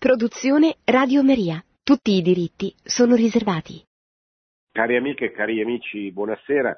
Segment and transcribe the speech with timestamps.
[0.00, 1.62] Produzione Radio Maria.
[1.84, 3.84] Tutti i diritti sono riservati.
[4.72, 6.74] Cari amiche e cari amici, buonasera.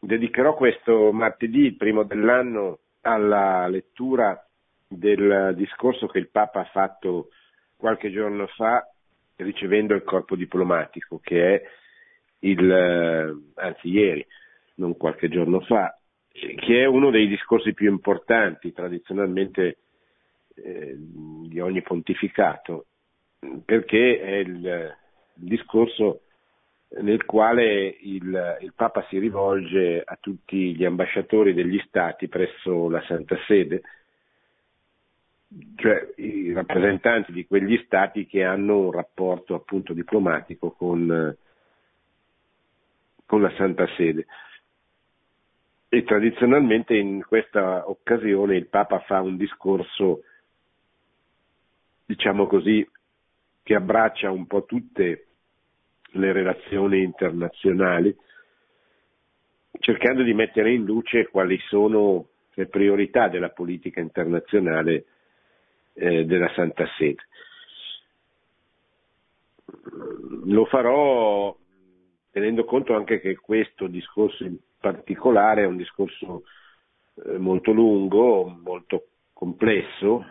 [0.00, 4.42] Dedicherò questo martedì, primo dell'anno, alla lettura
[4.88, 7.28] del discorso che il Papa ha fatto
[7.76, 8.82] qualche giorno fa
[9.36, 11.62] ricevendo il corpo diplomatico, che è
[12.38, 14.26] il, anzi ieri,
[14.76, 15.98] non qualche giorno fa,
[16.32, 19.80] che è uno dei discorsi più importanti tradizionalmente
[20.62, 22.86] eh, di ogni pontificato,
[23.64, 24.94] perché è il, il
[25.34, 26.22] discorso
[27.00, 33.02] nel quale il, il, Papa si rivolge a tutti gli ambasciatori degli stati presso la
[33.02, 33.82] Santa Sede,
[35.76, 41.36] cioè i rappresentanti di quegli stati che hanno un rapporto appunto diplomatico con,
[43.26, 44.26] con la Santa Sede.
[45.90, 50.22] E tradizionalmente in questa occasione il Papa fa un discorso,
[52.08, 52.88] diciamo così,
[53.62, 55.26] che abbraccia un po' tutte
[56.12, 58.16] le relazioni internazionali,
[59.78, 65.04] cercando di mettere in luce quali sono le priorità della politica internazionale
[65.92, 67.26] eh, della Santa Sede.
[70.46, 71.54] Lo farò
[72.30, 76.44] tenendo conto anche che questo discorso in particolare è un discorso
[77.26, 80.24] eh, molto lungo, molto complesso,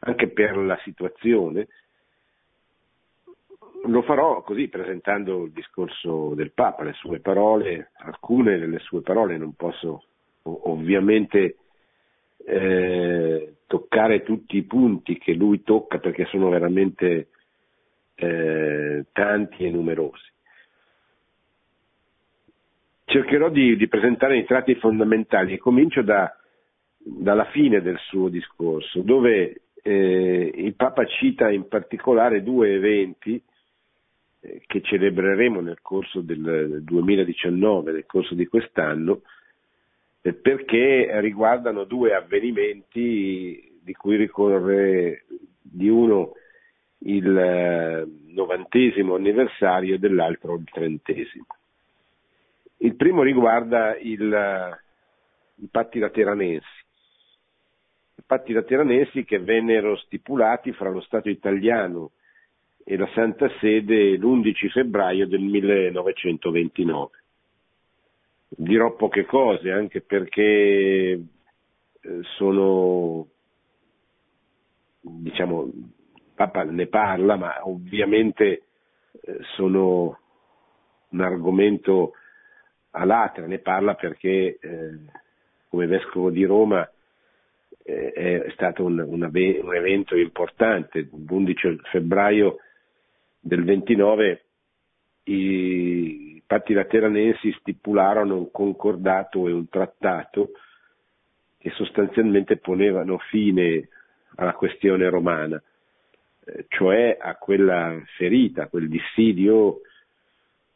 [0.00, 1.68] anche per la situazione,
[3.84, 9.36] lo farò così presentando il discorso del Papa, le sue parole, alcune delle sue parole
[9.36, 10.04] non posso
[10.42, 11.56] ovviamente
[12.44, 17.28] eh, toccare tutti i punti che lui tocca perché sono veramente
[18.14, 20.34] eh, tanti e numerosi.
[23.04, 26.36] Cercherò di, di, presentare i tratti fondamentali e comincio da,
[26.98, 33.40] dalla fine del suo discorso, dove eh, il Papa cita in particolare due eventi
[34.66, 39.22] che celebreremo nel corso del 2019, nel corso di quest'anno,
[40.22, 45.24] eh, perché riguardano due avvenimenti di cui ricorre
[45.60, 46.32] di uno
[46.98, 51.46] il eh, novantesimo anniversario e dell'altro il trentesimo.
[52.78, 54.80] Il primo riguarda il, eh,
[55.62, 56.84] i patti lateranensi,
[58.26, 62.10] patti lateranensi che vennero stipulati fra lo Stato italiano
[62.84, 67.10] e la Santa Sede l'11 febbraio del 1929.
[68.48, 70.42] Dirò poche cose anche perché
[72.00, 73.26] eh, sono,
[75.00, 75.70] diciamo,
[76.34, 78.44] Papa ne parla, ma ovviamente
[79.10, 80.18] eh, sono
[81.08, 82.12] un argomento
[82.90, 84.98] a latra, ne parla perché eh,
[85.68, 86.88] come Vescovo di Roma
[87.86, 91.00] eh, è stato un, un, un evento importante.
[91.00, 92.58] L'11 febbraio
[93.38, 94.40] del 29
[95.24, 100.50] i patti lateranensi stipularono un concordato e un trattato
[101.58, 103.88] che sostanzialmente ponevano fine
[104.36, 105.60] alla questione romana,
[106.44, 109.80] eh, cioè a quella ferita, a quel dissidio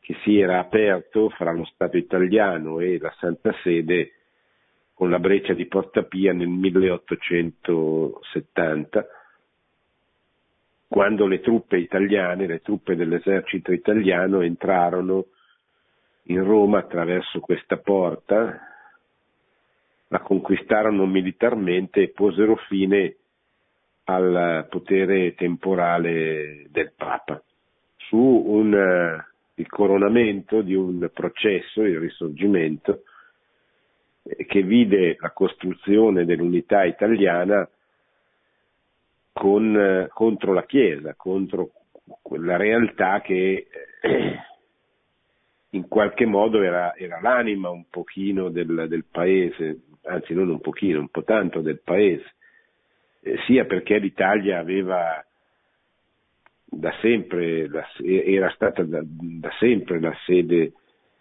[0.01, 4.13] che si era aperto fra lo Stato italiano e la Santa Sede
[5.01, 9.07] con la breccia di Porta Pia nel 1870
[10.87, 15.29] quando le truppe italiane, le truppe dell'esercito italiano entrarono
[16.25, 18.61] in Roma attraverso questa porta,
[20.09, 23.17] la conquistarono militarmente e posero fine
[24.05, 27.43] al potere temporale del Papa.
[27.97, 29.23] Su un, uh,
[29.55, 33.01] il coronamento di un processo, il risorgimento, eh,
[34.47, 37.69] che vide la costruzione dell'unità italiana
[39.33, 41.71] con, eh, contro la Chiesa, contro
[42.23, 43.69] quella realtà che
[44.03, 44.39] eh,
[45.71, 51.01] in qualche modo era, era l'anima un pochino del, del, paese, anzi non un pochino,
[51.01, 52.35] un po' tanto del paese,
[53.23, 55.25] eh, sia perché l'Italia aveva
[56.73, 57.69] da sempre,
[58.05, 60.73] era stata da, da, sempre la sede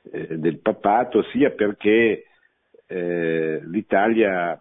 [0.02, 2.29] del papato, sia perché
[2.92, 4.60] eh, l'Italia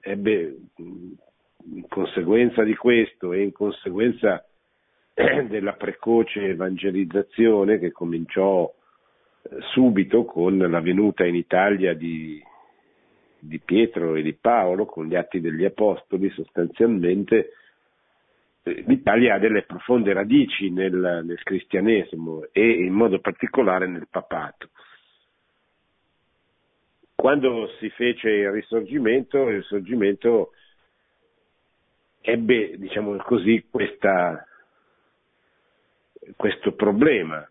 [0.00, 4.44] ebbe in conseguenza di questo e in conseguenza
[5.48, 8.72] della precoce evangelizzazione che cominciò
[9.42, 12.40] eh, subito con la venuta in Italia di,
[13.40, 17.50] di Pietro e di Paolo, con gli atti degli Apostoli, sostanzialmente
[18.62, 24.70] eh, l'Italia ha delle profonde radici nel, nel, cristianesimo e in modo particolare nel papato.
[27.24, 30.50] Quando si fece il risorgimento, il risorgimento
[32.20, 34.46] ebbe, diciamo così, questa,
[36.36, 37.48] questo problema.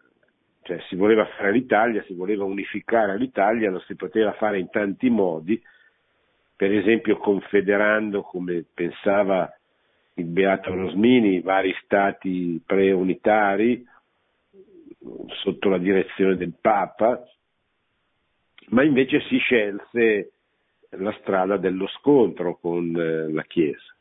[0.62, 5.10] Cioè si voleva fare l'Italia, si voleva unificare l'Italia, lo si poteva fare in tanti
[5.10, 5.60] modi,
[6.56, 9.52] per esempio confederando, come pensava
[10.14, 13.84] il Beato Rosmini, vari stati preunitari
[15.42, 17.28] sotto la direzione del Papa,
[18.70, 20.32] ma invece si scelse
[20.98, 23.94] la strada dello scontro con eh, la Chiesa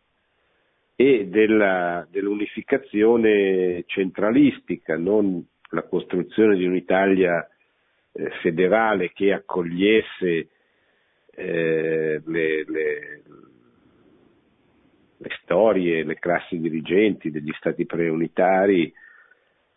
[0.95, 7.47] e della, dell'unificazione centralistica, non la costruzione di un'Italia
[8.13, 10.49] eh, federale che accogliesse
[11.35, 13.23] eh, le, le,
[15.17, 18.93] le, storie, le classi dirigenti degli stati preunitari,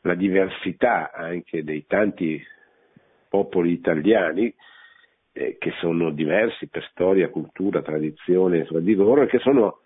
[0.02, 2.44] la diversità anche dei tanti
[3.30, 4.54] popoli italiani
[5.38, 9.80] eh, che sono diversi per storia, cultura, tradizione fra di loro e che sono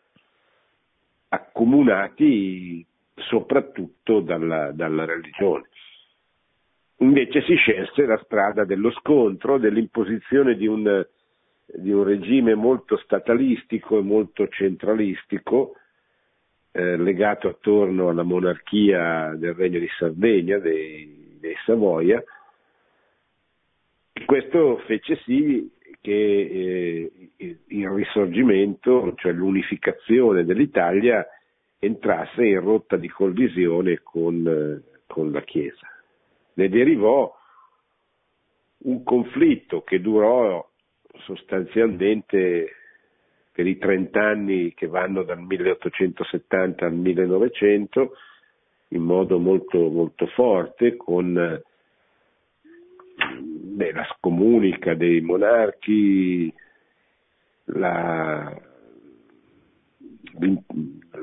[1.30, 2.86] accomunati
[3.16, 5.70] soprattutto dalla, dalla religione.
[6.98, 11.04] Invece si scelse la strada dello scontro, dell'imposizione di un,
[11.66, 15.78] di un regime molto statalistico e molto centralistico,
[16.72, 22.24] eh, legato attorno alla monarchia del Regno di Sardegna, dei, dei Savoia.
[24.26, 25.72] Questo fece sì
[26.02, 27.12] che eh,
[27.68, 31.26] il risorgimento, cioè l'unificazione dell'Italia,
[31.80, 35.88] entrasse in rotta di collisione con, con la Chiesa.
[36.54, 37.34] Ne derivò
[38.80, 40.66] un conflitto che durò
[41.24, 42.74] sostanzialmente
[43.52, 48.12] per i 30 anni che vanno dal 1870 al 1900
[48.90, 51.62] in modo molto, molto forte con
[53.80, 56.54] beh, la scomunica dei monarchi,
[57.68, 58.62] la,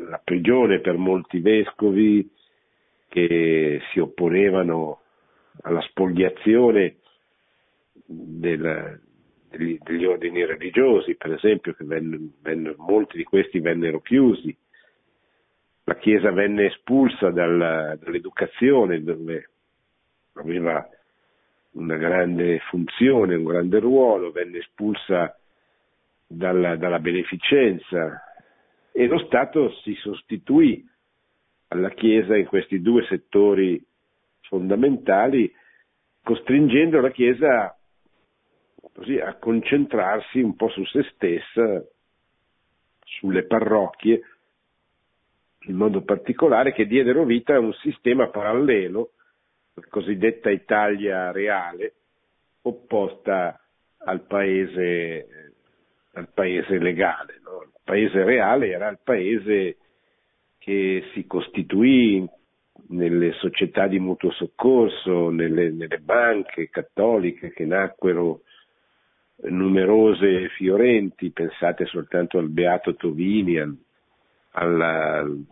[0.08, 2.26] la prigione per molti vescovi
[3.08, 5.03] che si opponevano
[5.64, 6.97] alla spogliazione
[8.06, 9.00] del,
[9.50, 14.56] degli, degli, ordini religiosi, per esempio, che vennero, vennero, molti di questi vennero chiusi.
[15.85, 19.50] La Chiesa venne espulsa dal, dall'educazione dove
[20.37, 20.88] aveva
[21.76, 25.38] una grande funzione, un grande ruolo, venne espulsa
[26.26, 28.23] dalla, dalla beneficenza
[28.93, 30.84] e lo Stato si sostituì
[31.69, 33.84] alla Chiesa in questi due settori
[34.43, 35.52] fondamentali,
[36.23, 37.76] costringendo la Chiesa
[38.94, 41.84] così, a concentrarsi un po' su se stessa,
[43.05, 44.20] sulle parrocchie,
[45.69, 49.11] in modo particolare, che diedero vita a un sistema parallelo
[49.88, 51.94] cosiddetta Italia reale,
[52.62, 53.61] opposta
[53.99, 55.52] al paese,
[56.12, 57.40] al paese legale.
[57.43, 57.62] No?
[57.62, 59.76] Il paese reale era il paese
[60.58, 62.28] che si costituì
[62.88, 68.43] nelle società di mutuo soccorso, nelle, nelle banche cattoliche che nacquero
[69.43, 73.76] numerose e fiorenti, pensate soltanto al Beato Tovini, al,
[74.52, 75.44] al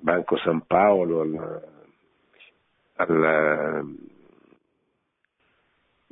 [0.00, 1.72] Banco San Paolo, al,
[2.96, 3.96] al,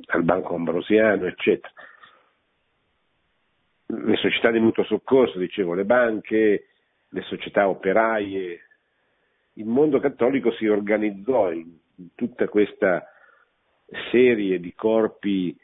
[0.07, 1.73] al Banco Ambrosiano, eccetera.
[3.85, 6.67] Le società di mutuo soccorso, dicevo, le banche,
[7.09, 8.61] le società operaie,
[9.53, 11.77] il mondo cattolico si organizzò in,
[12.15, 13.07] tutta questa
[14.11, 15.55] serie di corpi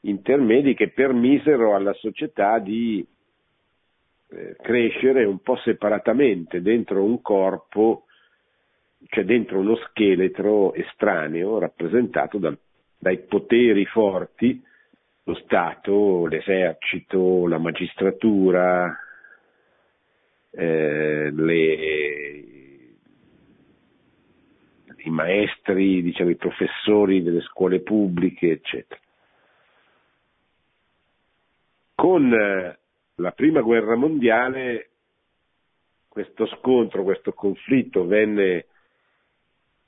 [0.00, 3.06] intermedi che permisero alla società di
[4.28, 8.06] eh, crescere un po' separatamente dentro un corpo
[9.08, 12.58] c'è dentro uno scheletro estraneo rappresentato dal,
[12.98, 14.62] dai poteri forti,
[15.24, 18.96] lo Stato, l'esercito, la magistratura,
[20.50, 21.74] eh, le,
[25.04, 29.00] i maestri, diciamo, i professori delle scuole pubbliche, eccetera.
[31.94, 32.78] Con eh,
[33.16, 34.88] la prima guerra mondiale
[36.08, 38.66] questo scontro, questo conflitto venne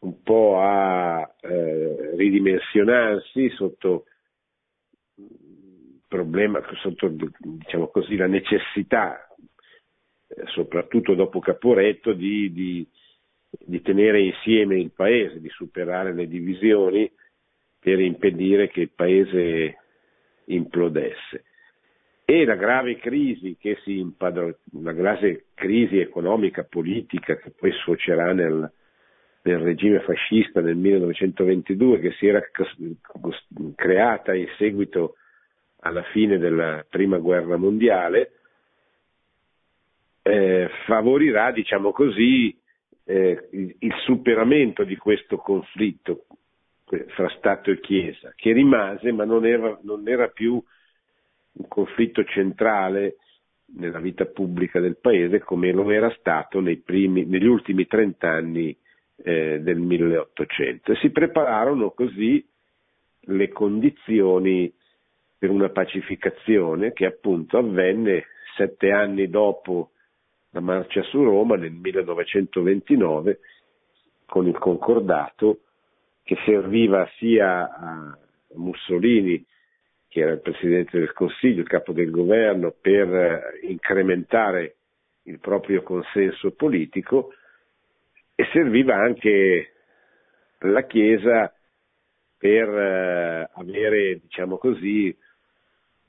[0.03, 4.07] un po' a eh, ridimensionarsi sotto
[6.09, 9.29] problema, sotto diciamo così, la necessità,
[10.29, 12.87] eh, soprattutto dopo Caporetto, di, di,
[13.61, 17.11] di, tenere insieme il paese, di superare le divisioni
[17.79, 19.77] per impedire che il paese
[20.47, 21.45] implodesse.
[22.25, 28.73] E la grave crisi impadrò, la grave crisi economica, politica che poi sfocerà nel,
[29.43, 32.41] del regime fascista nel 1922 che si era
[33.75, 35.17] creata in seguito
[35.81, 38.35] alla fine della prima guerra mondiale,
[40.23, 42.57] eh, favorirà, diciamo così,
[43.05, 46.27] eh, il, il superamento di questo conflitto
[47.09, 50.63] fra Stato e Chiesa, che rimase ma non era, non era più
[51.55, 53.17] un conflitto centrale
[53.75, 58.77] nella vita pubblica del paese come lo era stato primi, negli ultimi trent'anni
[59.23, 60.93] eh, del 1800.
[60.93, 62.45] E si prepararono così
[63.27, 64.73] le condizioni
[65.39, 68.27] per una pacificazione che appunto avvenne
[68.57, 69.91] sette anni dopo
[70.51, 73.39] la marcia su Roma nel 1929
[74.27, 75.61] con il concordato
[76.23, 78.19] che serviva sia a
[78.55, 79.45] Mussolini
[80.13, 84.77] che era il Presidente del Consiglio, il capo del governo, per incrementare
[85.23, 87.33] il proprio consenso politico
[88.35, 89.73] e serviva anche
[90.61, 91.53] la Chiesa
[92.37, 95.17] per eh, avere, diciamo così,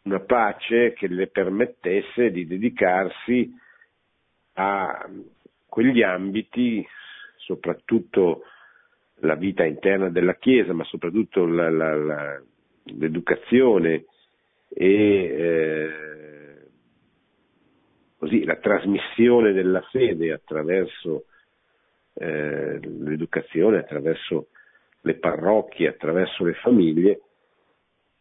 [0.03, 3.51] una pace che le permettesse di dedicarsi
[4.53, 5.09] a
[5.67, 6.85] quegli ambiti,
[7.37, 8.43] soprattutto
[9.17, 12.41] la vita interna della Chiesa, ma soprattutto la, la, la,
[12.85, 14.05] l'educazione
[14.69, 16.67] e eh,
[18.17, 21.25] così, la trasmissione della fede attraverso
[22.13, 24.47] eh, l'educazione, attraverso
[25.01, 27.21] le parrocchie, attraverso le famiglie,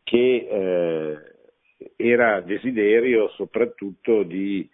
[0.03, 1.19] che eh,
[1.97, 4.69] era desiderio soprattutto di,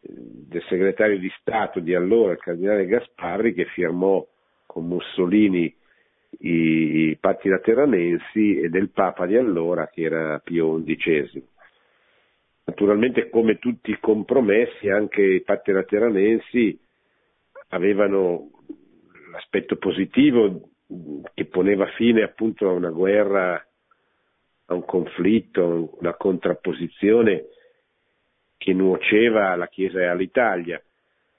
[0.00, 4.26] del segretario di Stato di allora, il cardinale Gasparri, che firmò
[4.66, 5.74] con Mussolini
[6.38, 11.44] i, i patti lateranensi e del Papa di allora che era Pio XI.
[12.64, 16.78] Naturalmente come tutti i compromessi anche i patti lateranensi
[17.72, 18.50] avevano
[19.30, 20.70] l'aspetto positivo
[21.34, 23.54] che poneva fine appunto a una guerra,
[24.66, 27.46] a un conflitto, una contrapposizione
[28.56, 30.82] che nuoceva alla Chiesa e all'Italia,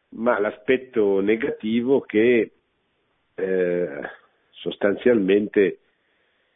[0.09, 2.51] ma l'aspetto negativo che
[3.35, 3.99] eh,
[4.51, 5.79] sostanzialmente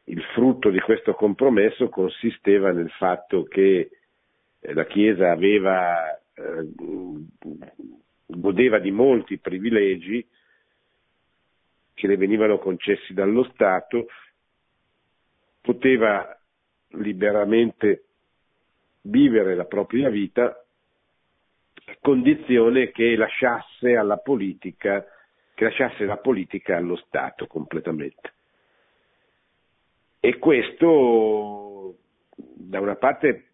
[0.05, 3.89] il frutto di questo compromesso consisteva nel fatto che
[4.59, 6.67] eh, la Chiesa aveva, eh,
[8.27, 10.25] godeva di molti privilegi
[11.93, 14.07] che le venivano concessi dallo Stato,
[15.61, 16.39] poteva
[16.89, 18.03] liberamente
[19.01, 20.63] vivere la propria vita
[21.85, 25.05] a condizione che lasciasse alla politica
[25.57, 28.33] che lasciasse la politica allo Stato completamente.
[30.19, 31.95] E questo
[32.35, 33.53] da una parte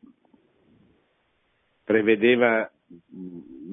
[1.86, 2.70] prevedeva,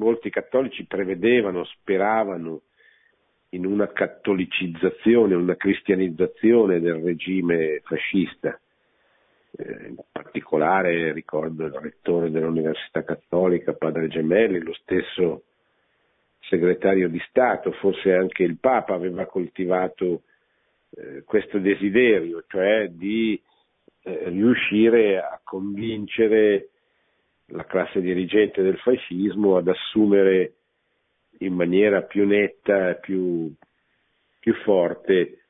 [0.01, 2.63] molti cattolici prevedevano, speravano
[3.51, 8.59] in una cattolicizzazione, una cristianizzazione del regime fascista.
[9.53, 15.43] Eh, in particolare ricordo il rettore dell'Università Cattolica, padre Gemelli, lo stesso
[16.49, 20.23] segretario di Stato, forse anche il Papa aveva coltivato
[20.97, 23.41] eh, questo desiderio, cioè di
[24.03, 26.70] eh, riuscire a convincere
[27.51, 30.55] la classe dirigente del fascismo ad assumere
[31.39, 33.53] in maniera più netta, più,
[34.39, 35.41] più forte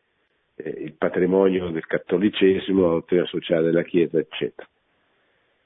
[0.56, 4.68] eh, il patrimonio del cattolicesimo, la dottrina sociale della Chiesa, eccetera.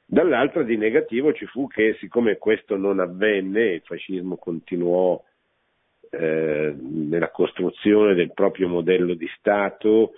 [0.06, 5.22] Dall'altra di negativo ci fu che siccome questo non avvenne, il fascismo continuò
[6.10, 10.12] eh, nella costruzione del proprio modello di Stato,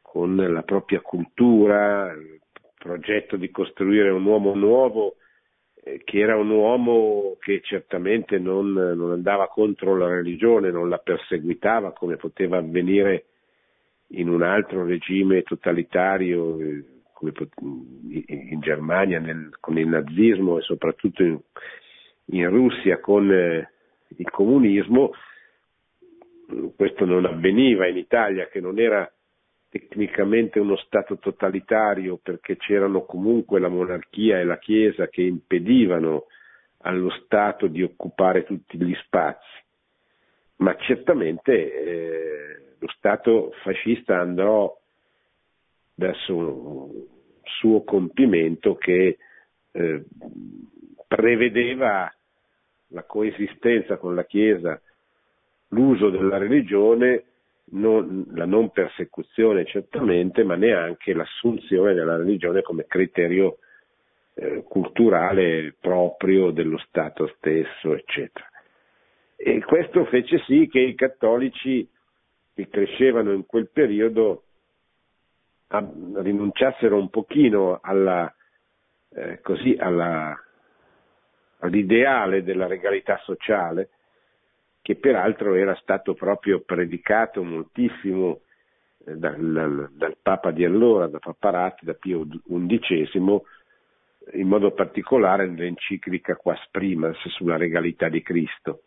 [0.00, 2.40] con la propria cultura, il
[2.76, 5.16] progetto di costruire un uomo nuovo,
[5.82, 11.92] che era un uomo che certamente non, non andava contro la religione, non la perseguitava
[11.92, 13.24] come poteva avvenire
[14.08, 17.32] in un altro regime totalitario eh, come
[18.26, 21.38] in Germania nel, con il nazismo e soprattutto in,
[22.26, 23.70] in Russia con eh,
[24.16, 25.12] il comunismo,
[26.76, 29.10] questo non avveniva in Italia che non era
[29.70, 36.26] tecnicamente uno Stato totalitario perché c'erano comunque la monarchia e la Chiesa che impedivano
[36.78, 39.46] allo Stato di occupare tutti gli spazi,
[40.56, 44.76] ma certamente eh, lo Stato fascista andrò
[45.94, 47.06] verso un
[47.42, 49.18] suo compimento che
[49.72, 50.04] eh,
[51.06, 52.12] prevedeva
[52.88, 54.80] la coesistenza con la Chiesa,
[55.68, 57.24] l'uso della religione,
[57.70, 63.58] non, la non persecuzione certamente, ma neanche l'assunzione della religione come criterio
[64.34, 68.48] eh, culturale proprio dello Stato stesso, eccetera.
[69.36, 71.88] E questo fece sì che i cattolici
[72.54, 74.44] che crescevano in quel periodo
[75.68, 78.32] rinunciassero un pochino alla,
[79.10, 80.36] eh, così, alla,
[81.58, 83.90] all'ideale della regalità sociale,
[84.90, 88.40] che peraltro era stato proprio predicato moltissimo
[89.06, 93.08] eh, dal, dal, Papa di allora, da Papa Ratti, da Pio XI,
[94.32, 98.82] in modo particolare nell'enciclica Quas Primas sulla regalità di Cristo.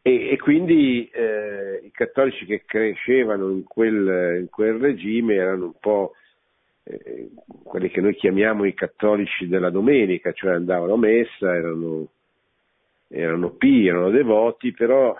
[0.00, 5.74] E, e quindi eh, i cattolici che crescevano in quel, in quel regime erano un
[5.78, 6.12] po'
[6.84, 7.28] eh,
[7.62, 12.08] quelli che noi chiamiamo i cattolici della domenica, cioè andavano a messa, erano,
[13.08, 15.14] erano pii, erano devoti, però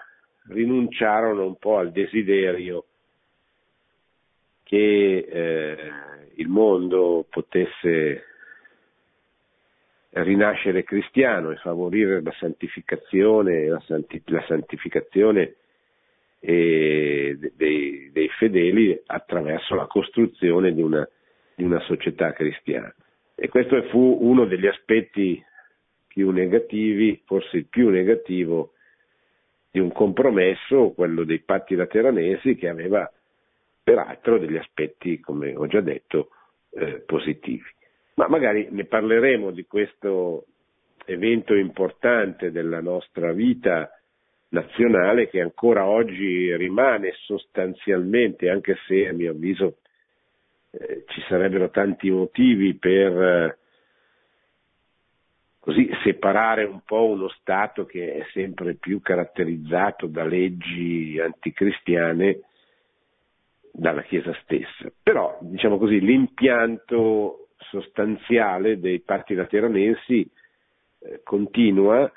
[0.49, 2.85] rinunciarono un po' al desiderio
[4.63, 5.77] che eh,
[6.37, 8.25] il mondo potesse
[10.11, 15.57] rinascere cristiano e favorire la santificazione, la, santi, la santificazione
[16.41, 21.09] dei, dei, fedeli attraverso la costruzione di una,
[21.55, 22.95] di una società cristiana.
[23.35, 25.43] E questo fu uno degli aspetti
[26.15, 28.75] più negativi, forse il più negativo
[29.69, 33.11] di un compromesso, quello dei patti lateranesi, che aveva
[33.83, 36.29] peraltro degli aspetti, come ho già detto,
[36.71, 37.67] eh, positivi.
[38.15, 40.47] Ma magari ne parleremo di questo
[41.05, 43.91] evento importante della nostra vita
[44.51, 49.79] nazionale che ancora oggi rimane sostanzialmente, anche se a mio avviso
[50.71, 53.59] eh, ci sarebbero tanti motivi per eh,
[55.65, 62.41] così separare un po' uno Stato che è sempre più caratterizzato da leggi anticristiane
[63.73, 64.93] dalla Chiesa stessa.
[65.03, 70.31] Però, diciamo così, l'impianto sostanziale dei parti lateranensi
[70.99, 72.13] eh, continua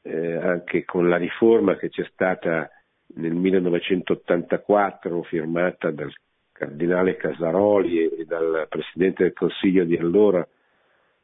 [0.00, 2.70] eh, anche con la riforma che c'è stata
[3.16, 6.10] nel 1984 firmata dal
[6.52, 10.48] cardinale Casaroli e, e dal presidente del Consiglio di allora,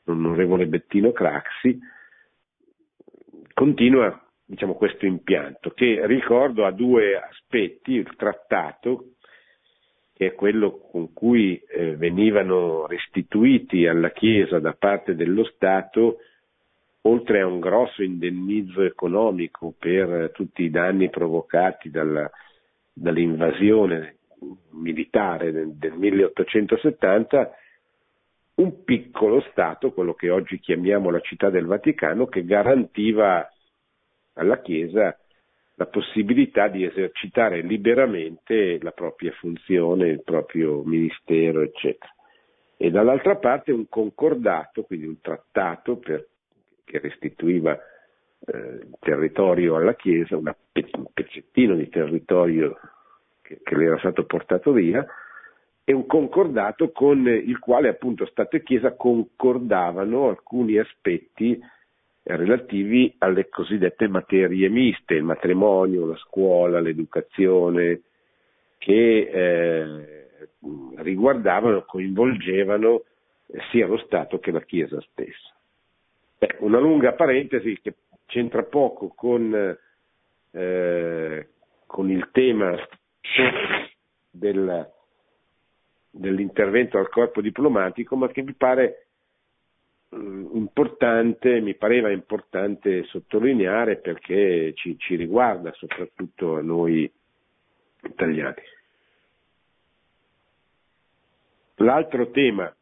[0.04, 1.78] l'onorevole Bettino Craxi,
[3.52, 9.14] continua diciamo, questo impianto che ricordo ha due aspetti, il trattato
[10.14, 16.18] che è quello con cui eh, venivano restituiti alla Chiesa da parte dello Stato,
[17.02, 22.30] oltre a un grosso indennizzo economico per tutti i danni provocati dalla,
[22.92, 24.18] dall'invasione
[24.70, 27.56] militare del, del 1870,
[28.56, 33.48] un piccolo Stato, quello che oggi chiamiamo la città del Vaticano, che garantiva
[34.34, 35.18] alla Chiesa
[35.76, 42.12] la possibilità di esercitare liberamente la propria funzione, il proprio ministero, eccetera.
[42.76, 46.28] E dall'altra parte un concordato, quindi un trattato per,
[46.84, 47.76] che restituiva
[48.46, 50.54] eh, territorio alla Chiesa, una,
[50.92, 52.78] un pezzettino di territorio
[53.42, 55.04] che, che le era stato portato via,
[55.84, 61.60] e un concordato con il quale appunto Stato e Chiesa concordavano alcuni aspetti
[62.22, 68.00] relativi alle cosiddette materie miste, il matrimonio, la scuola, l'educazione,
[68.78, 70.28] che eh,
[70.96, 73.02] riguardavano, coinvolgevano
[73.70, 75.52] sia lo Stato che la Chiesa stessa.
[76.38, 77.94] Beh, una lunga parentesi che
[78.26, 79.78] c'entra poco con,
[80.50, 81.48] eh,
[81.86, 82.74] con il tema
[84.30, 84.90] del,
[86.16, 89.04] dell'intervento al corpo diplomatico, ma che mi pare
[90.14, 97.10] Mm, importante, mi pareva importante sottolineare perché ci, ci riguarda soprattutto a noi
[98.02, 98.62] italiani.
[101.76, 102.72] L'altro tema,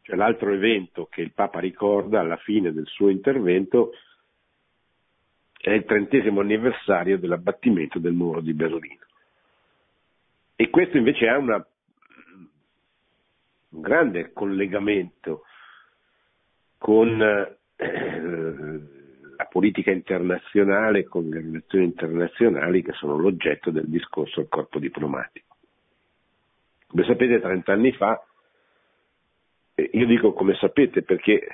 [0.00, 3.92] cioè l'altro evento che il Papa ricorda alla fine del suo intervento
[5.58, 9.04] è il trentesimo anniversario dell'abbattimento del muro di Berlino.
[10.56, 11.64] E questo invece ha una,
[13.72, 15.44] un grande collegamento
[16.78, 17.58] con eh,
[19.36, 25.56] la politica internazionale, con le relazioni internazionali che sono l'oggetto del discorso al corpo diplomatico.
[26.86, 28.22] Come sapete, 30 anni fa,
[29.74, 31.46] eh, io dico come sapete perché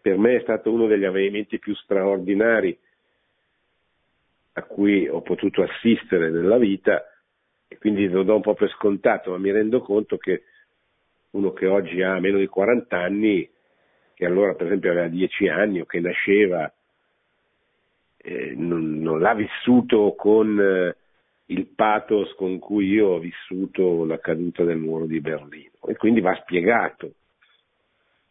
[0.00, 2.78] per me è stato uno degli avvenimenti più straordinari
[4.52, 7.04] a cui ho potuto assistere nella vita
[7.68, 10.42] e quindi lo do un po' per scontato, ma mi rendo conto che
[11.30, 13.48] uno che oggi ha meno di 40 anni
[14.18, 16.72] che allora per esempio aveva dieci anni o che nasceva,
[18.16, 20.96] eh, non, non, l'ha vissuto con eh,
[21.46, 26.20] il pathos con cui io ho vissuto la caduta del muro di Berlino e quindi
[26.20, 27.12] va spiegato.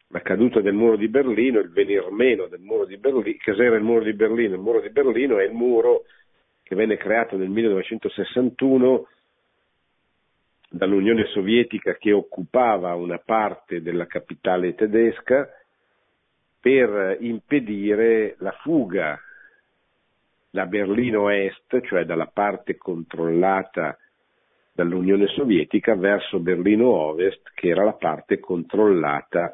[0.08, 3.82] La caduta del muro di Berlino, il venir meno del muro di Berlino, cos'era il
[3.82, 4.54] muro di Berlino?
[4.54, 6.04] Il muro di Berlino è il muro
[6.62, 9.06] che venne creato nel 1961
[10.70, 15.48] dall'Unione Sovietica che occupava una parte della capitale tedesca
[16.60, 19.18] per impedire la fuga
[20.50, 23.96] da Berlino Est, cioè dalla parte controllata
[24.72, 29.52] dall'Unione Sovietica, verso Berlino Ovest, che era la parte controllata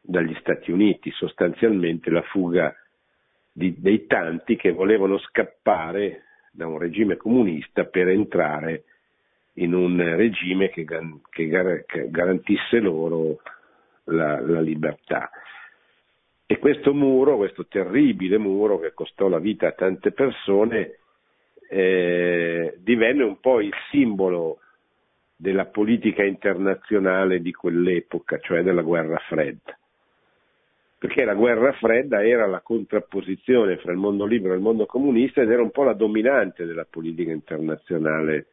[0.00, 2.74] dagli Stati Uniti, sostanzialmente la fuga
[3.52, 8.84] di, dei tanti che volevano scappare da un regime comunista per entrare
[9.54, 13.40] in un regime che, che, che garantisse loro
[14.04, 15.30] la, la libertà.
[16.46, 20.98] E questo muro, questo terribile muro che costò la vita a tante persone,
[21.68, 24.58] eh, divenne un po' il simbolo
[25.34, 29.76] della politica internazionale di quell'epoca, cioè della guerra fredda.
[30.98, 35.40] Perché la guerra fredda era la contrapposizione fra il mondo libero e il mondo comunista
[35.40, 38.46] ed era un po' la dominante della politica internazionale,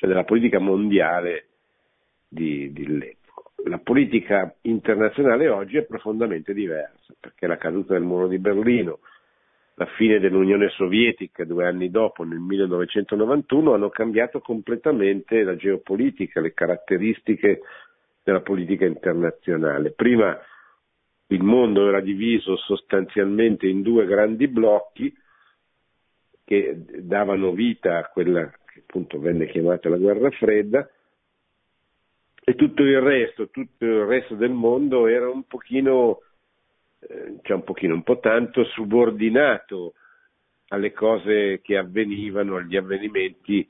[0.00, 1.48] cioè della politica mondiale
[2.26, 3.18] di, di l'epoca
[3.64, 9.00] la politica internazionale oggi è profondamente diversa, perché la caduta del muro di Berlino,
[9.74, 16.54] la fine dell'Unione Sovietica due anni dopo, nel 1991, hanno cambiato completamente la geopolitica, le
[16.54, 17.60] caratteristiche
[18.22, 19.92] della politica internazionale.
[19.92, 20.38] Prima
[21.26, 25.14] il mondo era diviso sostanzialmente in due grandi blocchi
[26.44, 30.88] che davano vita a quella appunto venne chiamata la guerra fredda,
[32.42, 36.22] e tutto il resto, tutto il resto del mondo era un pochino,
[37.00, 39.94] eh, cioè un pochino, un po' tanto subordinato
[40.68, 43.68] alle cose che avvenivano, agli avvenimenti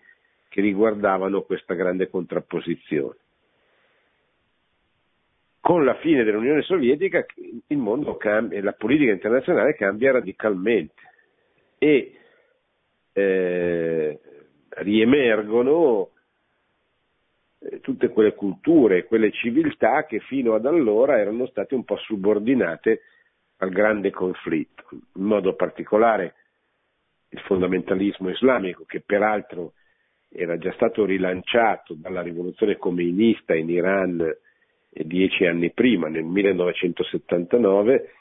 [0.49, 3.16] che riguardavano questa grande contrapposizione.
[5.61, 7.25] Con la fine dell'Unione Sovietica
[7.66, 11.03] il mondo cambia, la politica internazionale cambia radicalmente
[11.79, 12.18] e
[13.12, 14.20] eh,
[14.83, 16.11] riemergono
[17.61, 23.03] eh, tutte quelle culture, quelle civiltà che fino ad allora erano state un po' subordinate
[23.59, 26.35] al grande conflitto, in modo particolare
[27.29, 29.75] il fondamentalismo islamico che peraltro
[30.29, 38.12] era già stato rilanciato dalla rivoluzione comeinista in Iran eh, dieci anni prima, nel 1979,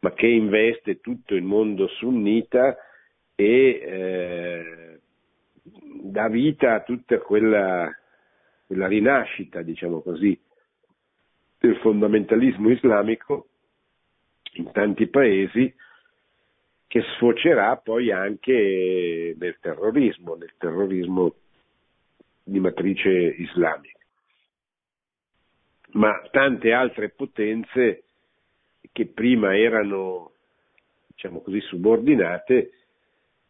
[0.00, 2.76] ma che investe tutto il mondo sunnita
[3.34, 4.87] e eh,
[6.02, 7.90] dà vita a tutta quella
[8.68, 10.38] la rinascita, diciamo così,
[11.58, 13.48] del fondamentalismo islamico
[14.54, 15.74] in tanti paesi
[16.86, 21.34] che sfocerà poi anche nel terrorismo, nel terrorismo
[22.42, 23.98] di matrice islamica.
[25.92, 28.04] Ma tante altre potenze
[28.92, 30.32] che prima erano,
[31.06, 32.72] diciamo così, subordinate,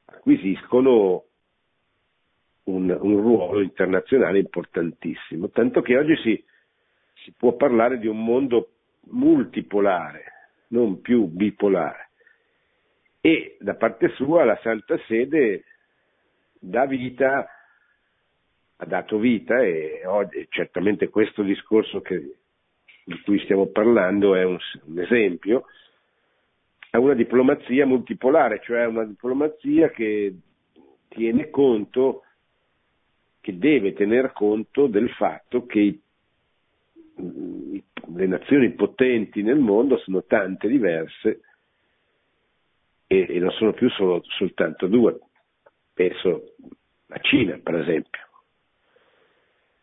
[0.07, 1.28] acquisiscono
[2.69, 6.45] un, un ruolo internazionale importantissimo, tanto che oggi si,
[7.25, 8.71] si può parlare di un mondo
[9.11, 10.25] multipolare,
[10.69, 12.11] non più bipolare.
[13.21, 15.65] E da parte sua la Santa Sede
[16.59, 17.49] dà vita,
[18.77, 22.37] ha dato vita, e oggi, certamente questo discorso che,
[23.05, 25.65] di cui stiamo parlando è un, un esempio,
[26.91, 30.35] a una diplomazia multipolare, cioè una diplomazia che
[31.09, 32.23] tiene conto
[33.41, 36.01] che deve tener conto del fatto che i,
[38.15, 41.41] le nazioni potenti nel mondo sono tante diverse
[43.07, 45.19] e, e non sono più solo, soltanto due.
[45.95, 46.55] Penso
[47.09, 48.21] alla Cina, per esempio.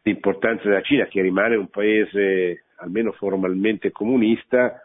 [0.03, 4.79] L'importanza della Cina, che rimane un paese almeno formalmente comunista,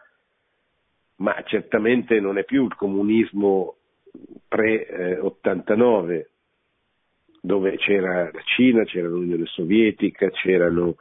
[1.17, 3.75] ma certamente non è più il comunismo
[4.47, 6.25] pre-89,
[7.41, 10.95] dove c'era la Cina, c'era l'Unione Sovietica, c'erano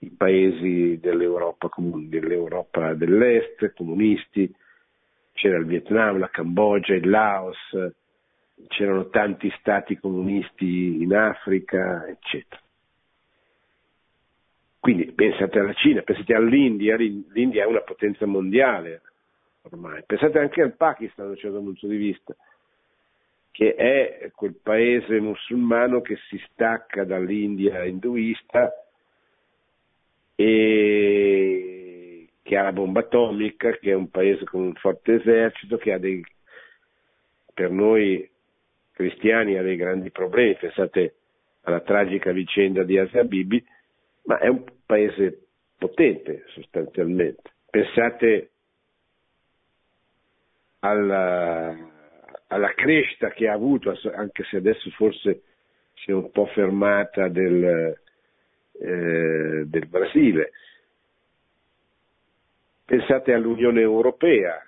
[0.00, 4.52] i paesi dell'Europa, dell'Europa dell'Est, comunisti,
[5.32, 7.56] c'era il Vietnam, la Cambogia, il Laos,
[8.66, 12.60] c'erano tanti stati comunisti in Africa, eccetera.
[14.80, 19.02] Quindi pensate alla Cina, pensate all'India, l'India è una potenza mondiale
[19.62, 22.34] ormai, pensate anche al Pakistan da un certo punto di vista
[23.58, 28.72] che è quel paese musulmano che si stacca dall'India induista
[30.36, 35.92] e che ha la bomba atomica, che è un paese con un forte esercito, che
[35.92, 36.24] ha dei,
[37.52, 38.30] per noi
[38.92, 41.16] cristiani ha dei grandi problemi, pensate
[41.62, 43.66] alla tragica vicenda di Asia Bibi,
[44.26, 47.54] ma è un paese potente sostanzialmente.
[47.68, 48.50] Pensate
[50.78, 51.96] alla
[52.48, 55.42] alla crescita che ha avuto, anche se adesso forse
[55.94, 57.98] si è un po' fermata del,
[58.80, 60.52] eh, del Brasile.
[62.84, 64.58] Pensate all'Unione Europea,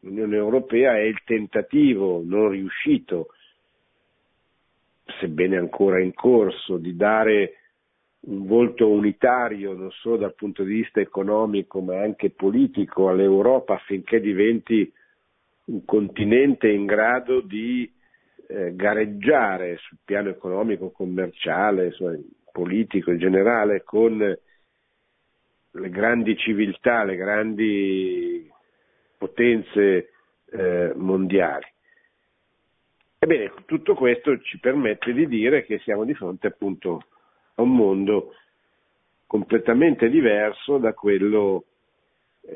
[0.00, 3.28] l'Unione Europea è il tentativo non riuscito,
[5.18, 7.54] sebbene ancora in corso, di dare
[8.26, 14.20] un volto unitario non solo dal punto di vista economico ma anche politico all'Europa affinché
[14.20, 14.92] diventi
[15.66, 17.90] un continente in grado di
[18.48, 22.16] eh, gareggiare sul piano economico, commerciale, insomma,
[22.52, 28.50] politico in generale con le grandi civiltà, le grandi
[29.18, 30.10] potenze
[30.50, 31.66] eh, mondiali.
[33.18, 37.02] Ebbene, tutto questo ci permette di dire che siamo di fronte appunto
[37.56, 38.34] a un mondo
[39.26, 41.64] completamente diverso da quello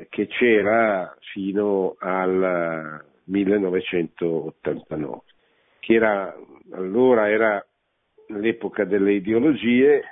[0.09, 5.21] che c'era fino al 1989,
[5.81, 6.35] che era,
[6.73, 7.65] allora era
[8.29, 10.03] l'epoca delle ideologie,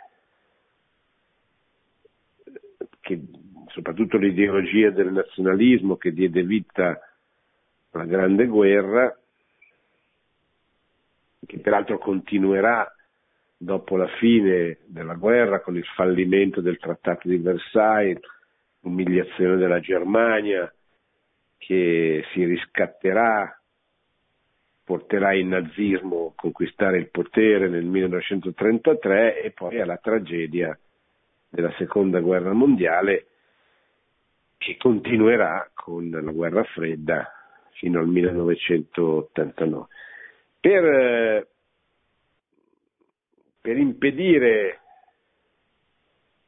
[3.01, 3.21] che,
[3.69, 7.01] soprattutto l'ideologia del nazionalismo che diede vita
[7.93, 9.17] alla Grande Guerra,
[11.47, 12.93] che peraltro continuerà
[13.57, 18.21] dopo la fine della guerra con il fallimento del Trattato di Versailles,
[18.89, 20.73] l'umiliazione della Germania
[21.59, 23.55] che si riscatterà,
[24.83, 30.77] porterà il nazismo a conquistare il potere nel 1933 e poi alla tragedia
[31.51, 33.27] della seconda guerra mondiale
[34.57, 37.31] che continuerà con la guerra fredda
[37.73, 39.87] fino al 1989.
[40.61, 41.47] Per, eh,
[43.61, 44.81] per impedire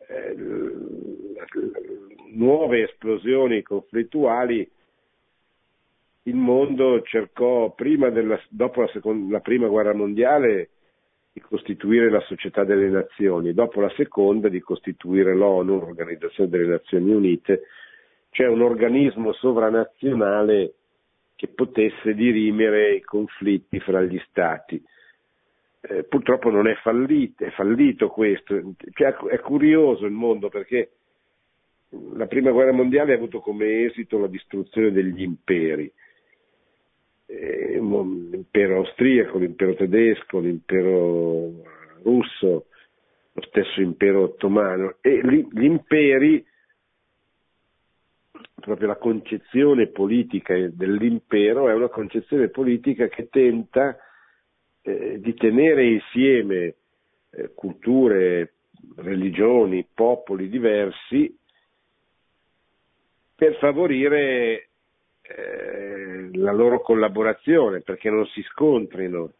[0.09, 0.35] eh,
[2.33, 4.69] nuove esplosioni conflittuali
[6.25, 10.69] il mondo cercò prima della, dopo la, seconda, la prima guerra mondiale
[11.33, 17.13] di costituire la Società delle Nazioni, dopo la seconda di costituire l'ONU, l'Organizzazione delle Nazioni
[17.13, 17.63] Unite,
[18.31, 20.75] cioè un organismo sovranazionale
[21.37, 24.83] che potesse dirimere i conflitti fra gli stati.
[25.83, 30.91] Eh, purtroppo non è fallito, è fallito questo, cioè, è curioso il mondo perché
[32.15, 35.93] la prima guerra mondiale ha avuto come esito la distruzione degli imperi,
[37.27, 41.63] eh, l'impero austriaco, l'impero tedesco, l'impero
[42.03, 42.67] russo,
[43.33, 44.97] lo stesso impero ottomano.
[45.01, 46.45] E gli imperi,
[48.55, 53.97] proprio la concezione politica dell'impero è una concezione politica che tenta
[54.83, 56.75] eh, di tenere insieme
[57.31, 58.55] eh, culture,
[58.97, 61.39] religioni, popoli diversi
[63.41, 64.69] per favorire
[65.23, 69.33] eh, la loro collaborazione perché non si scontrino.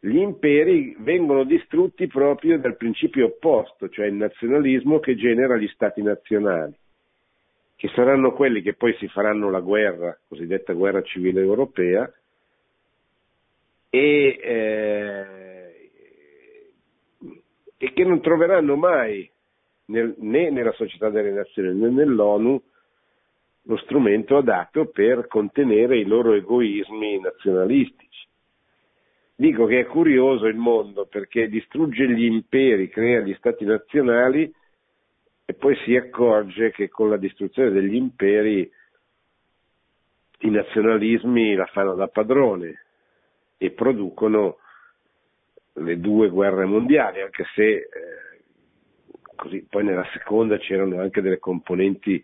[0.00, 6.02] Gli imperi vengono distrutti proprio dal principio opposto, cioè il nazionalismo che genera gli stati
[6.02, 6.74] nazionali,
[7.76, 12.12] che saranno quelli che poi si faranno la guerra, cosiddetta guerra civile europea,
[13.88, 15.90] e, eh,
[17.78, 19.30] e che non troveranno mai
[19.86, 22.62] nel, né nella società delle nazioni né nell'ONU
[23.66, 28.26] lo strumento adatto per contenere i loro egoismi nazionalistici.
[29.36, 34.52] Dico che è curioso il mondo perché distrugge gli imperi, crea gli stati nazionali
[35.46, 38.70] e poi si accorge che con la distruzione degli imperi
[40.38, 42.84] i nazionalismi la fanno da padrone
[43.56, 44.58] e producono
[45.74, 47.88] le due guerre mondiali, anche se eh,
[49.34, 52.22] così, poi nella seconda c'erano anche delle componenti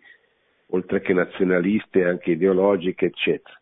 [0.67, 3.59] oltre che nazionaliste, anche ideologiche, eccetera.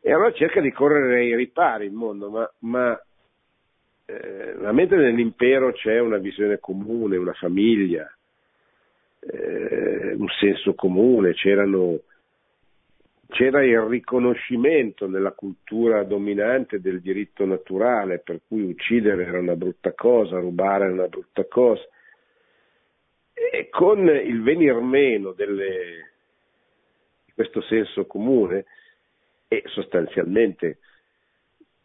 [0.00, 3.00] E allora cerca di correre ai ripari il mondo, ma, ma
[4.04, 8.08] eh, mentre nell'impero c'è una visione comune, una famiglia,
[9.18, 11.98] eh, un senso comune, c'erano,
[13.30, 19.92] c'era il riconoscimento nella cultura dominante del diritto naturale, per cui uccidere era una brutta
[19.92, 21.82] cosa, rubare era una brutta cosa,
[23.36, 26.12] e con il venir meno delle,
[27.26, 28.64] di questo senso comune
[29.46, 30.78] e sostanzialmente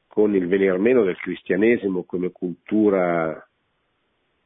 [0.07, 3.45] con il venir meno del cristianesimo come cultura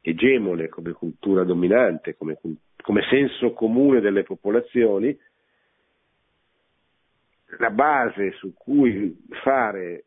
[0.00, 2.38] egemone, come cultura dominante, come,
[2.82, 5.16] come senso comune delle popolazioni,
[7.58, 10.04] la base su cui fare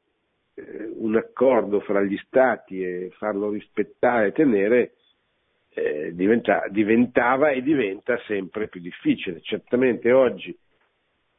[0.53, 4.93] eh, un accordo fra gli stati e farlo rispettare e tenere
[5.73, 9.41] eh, diventa, diventava e diventa sempre più difficile.
[9.41, 10.55] Certamente oggi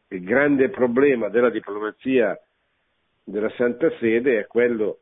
[0.09, 2.39] il grande problema della diplomazia
[3.25, 5.01] della Santa Sede è quello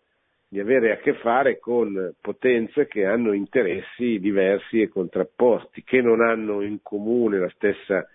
[0.49, 6.23] di avere a che fare con potenze che hanno interessi diversi e contrapposti, che non
[6.23, 8.07] hanno in comune la stessa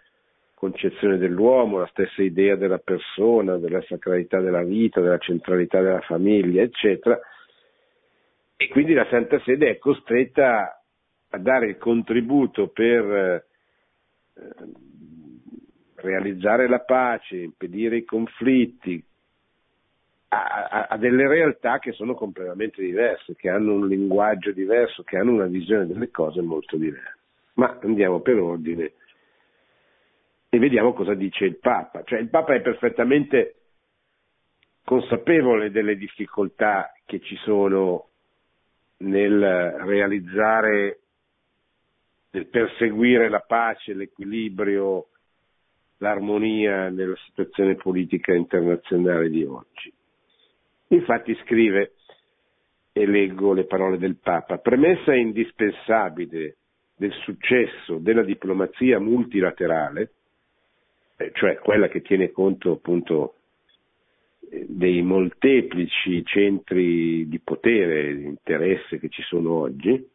[0.56, 6.64] concezione dell'uomo, la stessa idea della persona, della sacralità della vita, della centralità della famiglia,
[6.64, 7.20] eccetera.
[8.56, 10.83] E quindi la Santa Sede è costretta
[11.34, 13.44] a dare il contributo per eh,
[15.96, 19.04] realizzare la pace, impedire i conflitti,
[20.28, 25.18] a, a, a, delle realtà che sono completamente diverse, che hanno un linguaggio diverso, che
[25.18, 27.18] hanno una visione delle cose molto diversa.
[27.56, 28.94] Ma andiamo per ordine
[30.50, 32.04] e vediamo cosa dice il Papa.
[32.04, 33.56] Cioè il Papa è perfettamente
[34.84, 38.10] consapevole delle difficoltà che ci sono
[38.98, 39.40] nel
[39.80, 41.00] realizzare,
[42.34, 45.08] nel perseguire la pace, l'equilibrio,
[45.98, 49.94] l'armonia nella situazione politica internazionale di oggi.
[50.88, 51.94] Infatti scrive,
[52.92, 56.58] e leggo le parole del Papa, premessa indispensabile
[56.96, 60.12] del successo della diplomazia multilaterale,
[61.18, 63.36] eh, cioè quella che tiene conto appunto
[64.50, 70.10] eh, dei molteplici centri di potere, di interesse che ci sono oggi,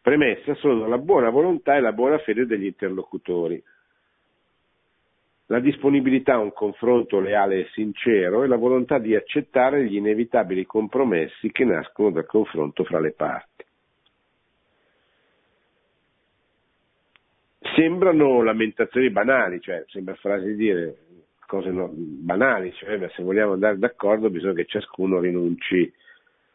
[0.00, 3.62] premessa sono la buona volontà e la buona fede degli interlocutori,
[5.46, 10.66] la disponibilità a un confronto leale e sincero e la volontà di accettare gli inevitabili
[10.66, 13.58] compromessi che nascono dal confronto fra le parti.
[17.78, 20.96] sembrano lamentazioni banali, cioè sembra frasi di dire
[21.46, 25.90] cose no, banali, cioè se vogliamo andare d'accordo bisogna che ciascuno rinunci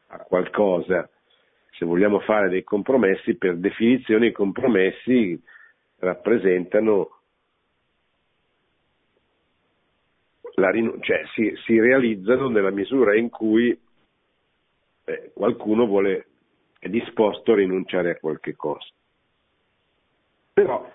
[0.07, 1.09] a qualcosa,
[1.73, 5.41] se vogliamo fare dei compromessi, per definizione i compromessi
[5.97, 7.19] rappresentano
[10.55, 13.77] la rinun- cioè si, si, realizzano nella misura in cui
[15.05, 16.27] eh, qualcuno vuole,
[16.77, 18.87] è disposto a rinunciare a qualche cosa.
[20.53, 20.91] Però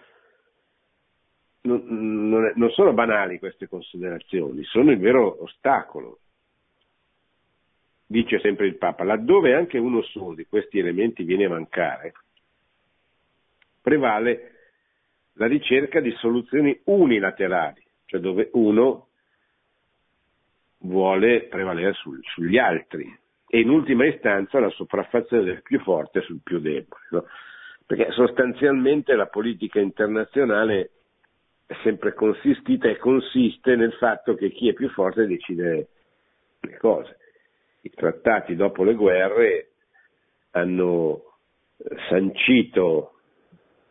[1.63, 1.83] non,
[2.29, 6.21] non, è, non sono banali queste considerazioni, sono il vero ostacolo.
[8.11, 12.15] Dice sempre il Papa, laddove anche uno solo di questi elementi viene a mancare,
[13.83, 14.53] prevale
[15.35, 19.09] la ricerca di soluzioni unilaterali, cioè dove uno
[20.79, 23.15] vuole prevalere sul, sugli altri
[23.47, 27.03] e in ultima istanza la sopraffazione del più forte sul più debole.
[27.11, 27.25] No?
[27.85, 30.91] Perché sostanzialmente la politica internazionale
[31.67, 35.89] è sempre consistita e consiste nel fatto che chi è più forte decide
[36.61, 37.17] le cose.
[37.89, 39.71] I trattati dopo le guerre
[40.51, 41.23] hanno
[42.11, 43.13] sancito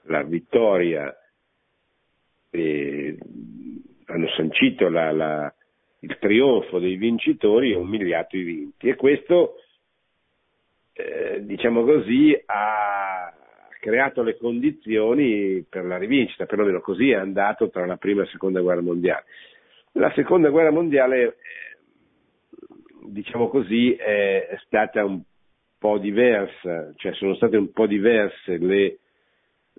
[0.04, 1.16] la vittoria,
[2.52, 3.18] eh,
[4.06, 5.54] hanno sancito la, la,
[6.02, 8.88] il trionfo dei vincitori e umiliato i vinti.
[8.88, 9.56] E questo,
[10.94, 13.34] eh, diciamo così, ha
[13.80, 18.32] creato le condizioni per la rivincita, perlomeno così è andato tra la prima e la
[18.32, 19.26] seconda guerra mondiale.
[19.94, 21.77] La seconda guerra mondiale, eh,
[23.08, 25.22] diciamo così, è stata un
[25.78, 29.00] po' diversa, cioè sono state un po' diverse le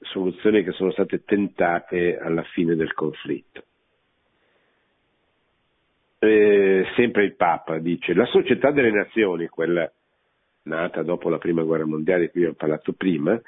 [0.01, 3.65] soluzioni che sono state tentate alla fine del conflitto.
[6.21, 9.91] Eh, sempre il Papa dice, la società delle nazioni, quella
[10.63, 13.41] nata dopo la prima guerra mondiale di cui ho parlato prima,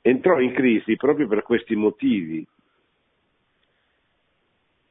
[0.00, 2.46] entrò in crisi proprio per questi motivi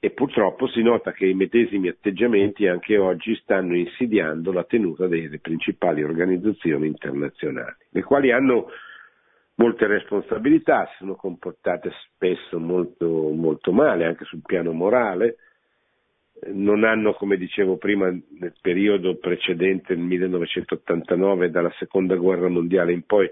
[0.04, 5.40] e purtroppo si nota che i medesimi atteggiamenti anche oggi stanno insidiando la tenuta delle
[5.40, 8.68] principali organizzazioni internazionali, le quali hanno
[9.56, 15.38] molte responsabilità, si sono comportate spesso molto, molto male anche sul piano morale,
[16.48, 23.06] non hanno, come dicevo prima, nel periodo precedente, nel 1989, dalla seconda guerra mondiale in
[23.06, 23.32] poi,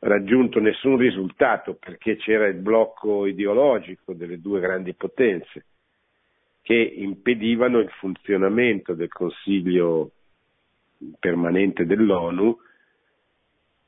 [0.00, 5.66] raggiunto nessun risultato perché c'era il blocco ideologico delle due grandi potenze
[6.64, 10.12] che impedivano il funzionamento del Consiglio
[11.20, 12.58] permanente dell'ONU,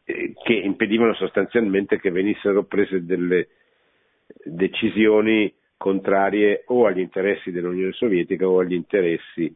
[0.04, 3.48] eh, che impedivano sostanzialmente che venissero prese delle
[4.44, 9.54] decisioni contrarie o agli interessi dell'Unione Sovietica o agli interessi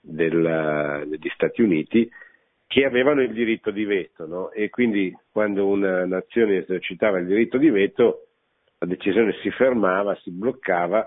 [0.00, 2.10] della, degli Stati Uniti
[2.66, 4.50] che avevano il diritto di veto no?
[4.52, 8.28] e quindi quando una nazione esercitava il diritto di veto
[8.78, 11.06] la decisione si fermava, si bloccava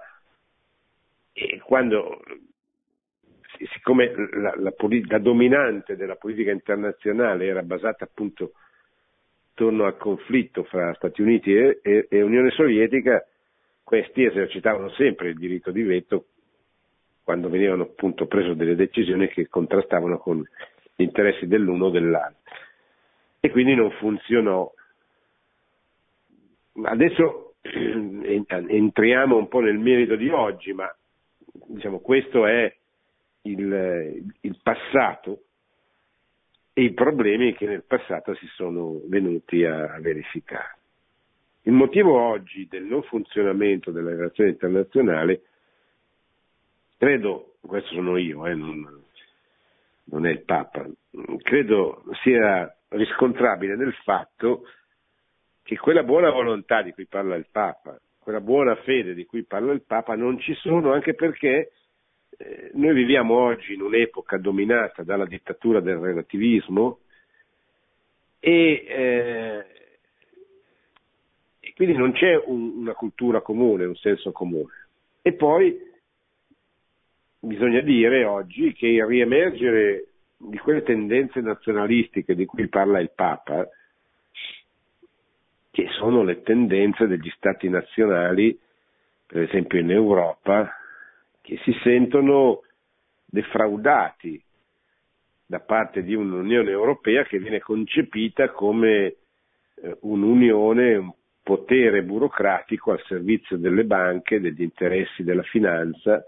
[1.39, 2.19] e quando
[3.71, 4.73] siccome la, la,
[5.07, 8.53] la dominante della politica internazionale era basata appunto
[9.51, 13.23] attorno al conflitto fra Stati Uniti e, e, e Unione Sovietica,
[13.83, 16.25] questi esercitavano sempre il diritto di veto
[17.23, 20.39] quando venivano appunto prese delle decisioni che contrastavano con
[20.95, 22.41] gli interessi dell'uno o dell'altro.
[23.39, 24.71] E quindi non funzionò.
[26.83, 30.91] Adesso entriamo un po' nel merito di oggi, ma
[31.65, 32.73] diciamo, questo è
[33.41, 35.43] il, il passato
[36.73, 40.77] e i problemi che nel passato si sono venuti a verificare.
[41.63, 45.41] Il motivo oggi del non funzionamento della relazione internazionale,
[46.97, 49.03] credo, questo sono io, eh, non,
[50.05, 50.87] non è il Papa,
[51.41, 54.63] credo sia riscontrabile nel fatto
[55.63, 59.71] che quella buona volontà di cui parla il Papa, quella buona fede di cui parla
[59.71, 61.71] il Papa non ci sono anche perché
[62.37, 66.99] eh, noi viviamo oggi in un'epoca dominata dalla dittatura del relativismo
[68.41, 69.65] e, eh,
[71.61, 74.73] e quindi non c'è un, una cultura comune, un senso comune.
[75.21, 75.79] E poi
[77.39, 83.69] bisogna dire oggi che il riemergere di quelle tendenze nazionalistiche di cui parla il Papa,
[85.77, 88.59] che sono le tendenze degli stati nazionali,
[89.27, 90.75] per esempio in Europa,
[91.39, 92.63] che si sentono
[93.23, 94.43] defraudati
[95.45, 99.17] da parte di un'Unione Europea che viene concepita come
[99.75, 101.13] eh, un'unione, un
[101.43, 106.25] potere burocratico al servizio delle banche, degli interessi della finanza,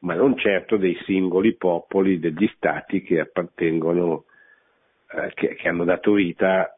[0.00, 4.24] ma non certo dei singoli popoli, degli stati che appartengono,
[5.08, 6.76] eh, che, che, hanno dato vita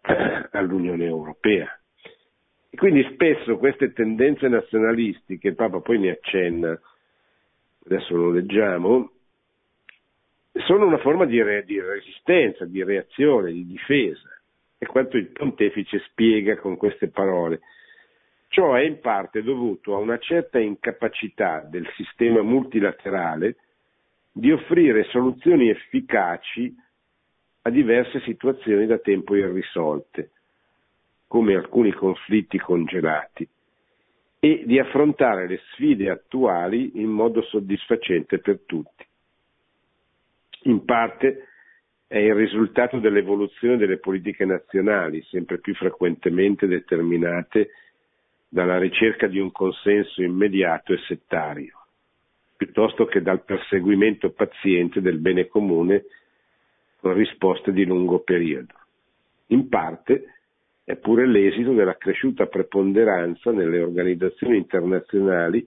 [0.53, 1.79] all'Unione Europea.
[2.75, 6.77] E quindi spesso queste tendenze nazionalistiche, il Papa poi ne accenna,
[7.85, 9.13] adesso lo leggiamo,
[10.67, 14.29] sono una forma di, re, di resistenza, di reazione, di difesa.
[14.77, 17.61] È quanto il pontefice spiega con queste parole.
[18.49, 23.55] Ciò è in parte dovuto a una certa incapacità del sistema multilaterale
[24.33, 26.75] di offrire soluzioni efficaci
[27.63, 30.31] a diverse situazioni da tempo irrisolte,
[31.35, 33.45] come alcuni conflitti congelati,
[34.39, 39.05] e di affrontare le sfide attuali in modo soddisfacente per tutti.
[40.67, 41.49] In parte
[42.07, 47.71] è il risultato dell'evoluzione delle politiche nazionali, sempre più frequentemente determinate
[48.49, 51.85] dalla ricerca di un consenso immediato e settario,
[52.57, 56.05] piuttosto che dal perseguimento paziente del bene comune
[57.01, 58.75] con risposte di lungo periodo.
[59.49, 60.29] In parte
[60.85, 65.67] è pure l'esito della cresciuta preponderanza nelle organizzazioni internazionali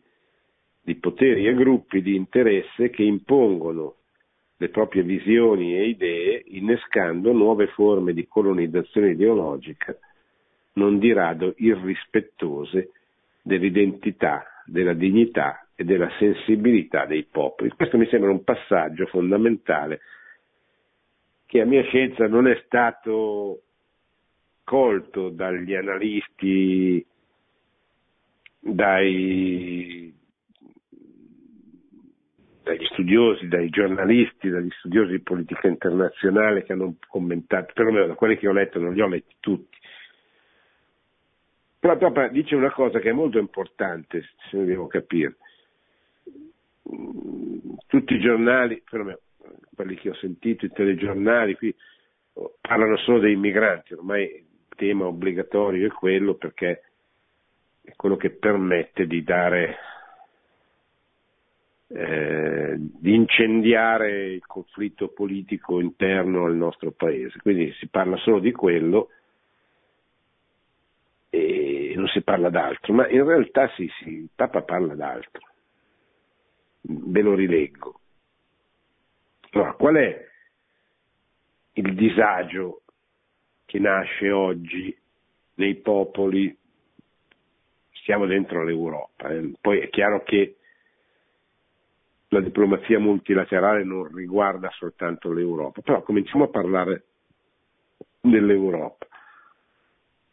[0.81, 3.95] di poteri e gruppi di interesse che impongono
[4.57, 9.97] le proprie visioni e idee innescando nuove forme di colonizzazione ideologica
[10.73, 12.91] non di rado irrispettose
[13.41, 17.69] dell'identità, della dignità e della sensibilità dei popoli.
[17.71, 19.99] Questo mi sembra un passaggio fondamentale
[21.45, 23.61] che a mia scienza non è stato
[24.67, 27.05] colto dagli analisti,
[28.59, 30.13] dai,
[32.63, 38.37] dagli studiosi, dai giornalisti, dagli studiosi di politica internazionale che hanno commentato, perlomeno da quelli
[38.37, 39.77] che ho letto, non li ho letti tutti,
[41.79, 45.37] però Papa dice una cosa che è molto importante, se devo capire.
[47.87, 49.19] Tutti i giornali, perlomeno
[49.73, 51.73] quelli che ho sentito, i telegiornali, qui
[52.59, 54.46] parlano solo dei migranti, ormai
[54.77, 56.83] tema obbligatorio è quello perché
[57.81, 59.77] è quello che permette di dare,
[61.87, 67.39] eh, di incendiare il conflitto politico interno al nostro paese.
[67.41, 69.09] Quindi si parla solo di quello
[71.29, 75.41] e non si parla d'altro, ma in realtà sì, sì, il Papa parla d'altro.
[76.81, 77.99] Ve lo rileggo.
[79.51, 80.27] Allora, qual è
[81.73, 82.81] il disagio
[83.67, 84.97] che nasce oggi
[85.55, 86.57] nei popoli?
[87.91, 89.27] Stiamo dentro l'Europa.
[89.27, 89.51] Eh?
[89.59, 90.55] Poi è chiaro che
[92.29, 97.03] la diplomazia multilaterale non riguarda soltanto l'Europa, però cominciamo a parlare
[98.21, 99.05] dell'Europa.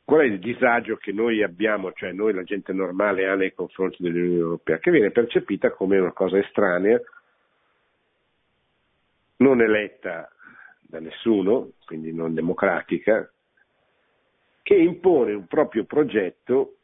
[0.04, 4.00] Qual è il disagio che noi abbiamo, cioè noi la gente normale ha nei confronti
[4.00, 7.00] dell'Unione Europea, che viene percepita come una cosa estranea,
[9.38, 10.30] non eletta
[10.94, 13.28] da nessuno, quindi non democratica,
[14.62, 16.76] che impone un proprio progetto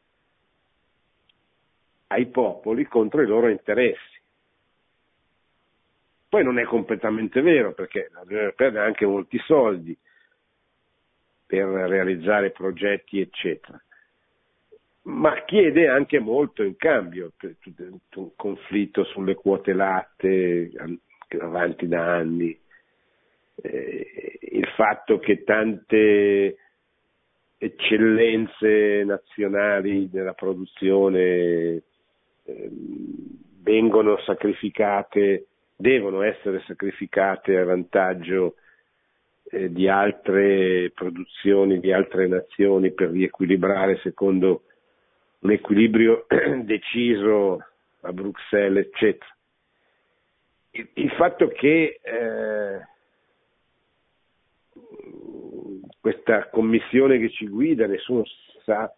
[2.08, 4.18] ai popoli contro i loro interessi.
[6.28, 9.96] Poi non è completamente vero perché l'Unione Europea dà anche molti soldi,
[11.46, 13.80] per realizzare progetti, eccetera.
[15.02, 17.32] Ma chiede anche molto in cambio,
[18.14, 20.70] un conflitto sulle quote latte
[21.40, 22.60] avanti da anni,
[23.62, 26.56] eh, il fatto che tante
[27.58, 31.82] eccellenze nazionali nella produzione
[32.44, 32.70] eh,
[33.62, 35.46] vengono sacrificate,
[35.76, 38.54] devono essere sacrificate a vantaggio
[39.50, 44.62] eh, di altre produzioni, di altre nazioni per riequilibrare secondo
[45.40, 46.26] un equilibrio
[46.64, 47.62] deciso
[48.00, 49.36] a Bruxelles, eccetera.
[50.70, 52.88] Il, il fatto che eh,
[56.00, 58.24] questa commissione che ci guida, nessuno
[58.64, 58.92] sa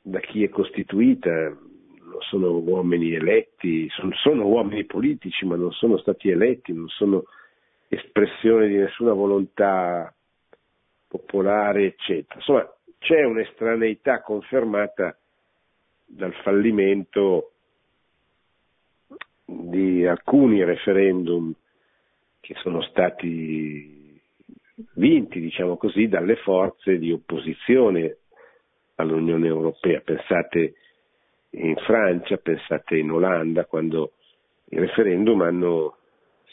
[0.00, 5.98] da chi è costituita, non sono uomini eletti, sono, sono uomini politici ma non sono
[5.98, 7.24] stati eletti, non sono
[7.88, 10.14] espressione di nessuna volontà
[11.08, 12.36] popolare, eccetera.
[12.36, 15.16] Insomma, c'è un'estraneità confermata
[16.04, 17.52] dal fallimento
[19.44, 21.52] di alcuni referendum
[22.40, 24.03] che sono stati
[24.94, 28.18] vinti, diciamo così, dalle forze di opposizione
[28.96, 30.00] all'Unione Europea.
[30.00, 30.74] Pensate
[31.50, 34.12] in Francia, pensate in Olanda, quando
[34.70, 35.98] i referendum hanno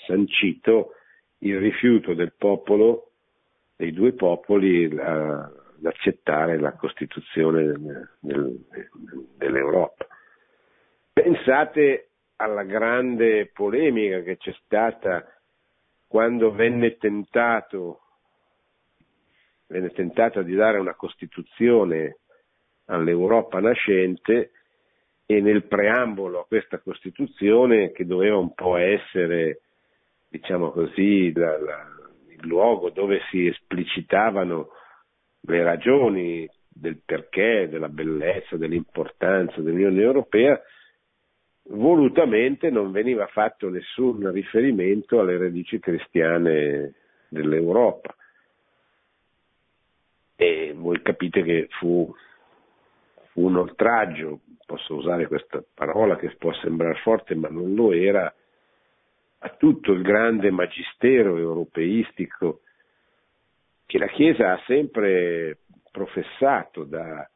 [0.05, 0.93] sancito
[1.39, 3.11] il rifiuto del popolo,
[3.75, 8.59] dei due popoli, ad accettare la Costituzione del, del,
[9.37, 10.05] dell'Europa.
[11.11, 15.25] Pensate alla grande polemica che c'è stata
[16.07, 18.00] quando venne tentato
[19.71, 22.17] venne tentata di dare una Costituzione
[22.85, 24.51] all'Europa nascente
[25.25, 29.61] e nel preambolo a questa Costituzione che doveva un po' essere
[30.27, 31.87] diciamo così, la, la,
[32.29, 34.69] il luogo dove si esplicitavano
[35.41, 40.61] le ragioni del perché, della bellezza, dell'importanza dell'Unione Europea,
[41.69, 46.93] volutamente non veniva fatto nessun riferimento alle radici cristiane
[47.29, 48.15] dell'Europa.
[50.43, 52.11] E voi capite che fu,
[53.29, 58.33] fu un oltraggio, posso usare questa parola che può sembrare forte, ma non lo era,
[59.37, 62.61] a tutto il grande magistero europeistico
[63.85, 65.59] che la Chiesa ha sempre
[65.91, 67.29] professato da,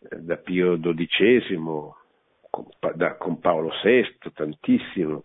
[0.00, 1.54] da Pio XII,
[2.50, 5.22] con, da, con Paolo VI tantissimo,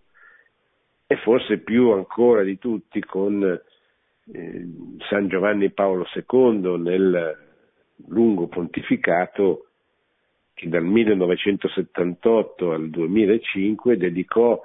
[1.08, 3.60] e forse più ancora di tutti con
[5.10, 7.38] San Giovanni Paolo II nel
[8.08, 9.66] lungo pontificato
[10.54, 14.62] che dal 1978 al 2005 dedicò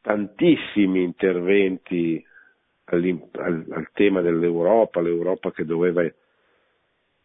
[0.00, 2.24] tantissimi interventi
[2.84, 6.04] al, al, tema dell'Europa, l'Europa che doveva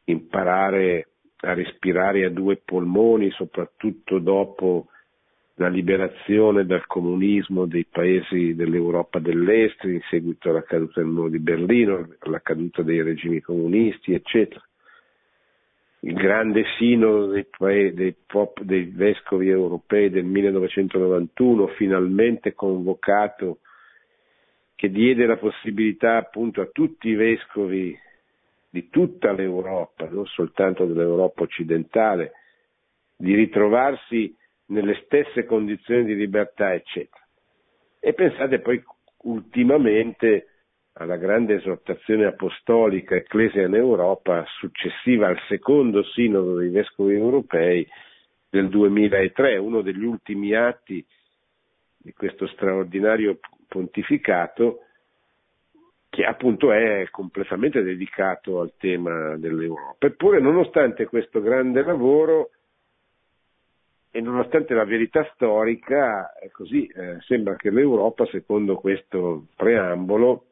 [0.05, 1.07] imparare
[1.41, 4.87] a respirare a due polmoni, soprattutto dopo
[5.59, 11.39] la liberazione dal comunismo dei paesi dell'Europa dell'Est, in seguito alla caduta del muro di
[11.39, 14.61] Berlino, alla caduta dei regimi comunisti, eccetera.
[16.01, 23.59] Il grande sinodo dei, dei, pop, dei, vescovi europei del 1991, finalmente convocato,
[24.75, 27.93] che diede la possibilità appunto a tutti i vescovi
[28.69, 32.31] di tutta l'Europa, non soltanto dell'Europa occidentale,
[33.17, 34.37] di ritrovarsi
[34.69, 37.23] nelle stesse condizioni di libertà, eccetera.
[37.99, 38.81] E pensate poi
[39.23, 40.47] ultimamente
[40.93, 47.87] alla grande esortazione apostolica Ecclesia in Europa successiva al secondo sinodo dei vescovi europei
[48.49, 51.05] del 2003, uno degli ultimi atti
[51.97, 54.83] di questo straordinario pontificato
[56.09, 60.07] che appunto è completamente dedicato al tema dell'Europa.
[60.07, 62.49] Eppure nonostante questo grande lavoro
[64.11, 70.45] e nonostante la verità storica, così, eh, sembra che l'Europa, secondo questo preambolo,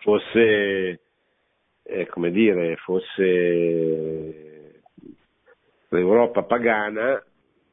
[0.00, 1.00] fosse,
[1.82, 4.82] eh, come dire, fosse
[5.88, 7.22] l'Europa pagana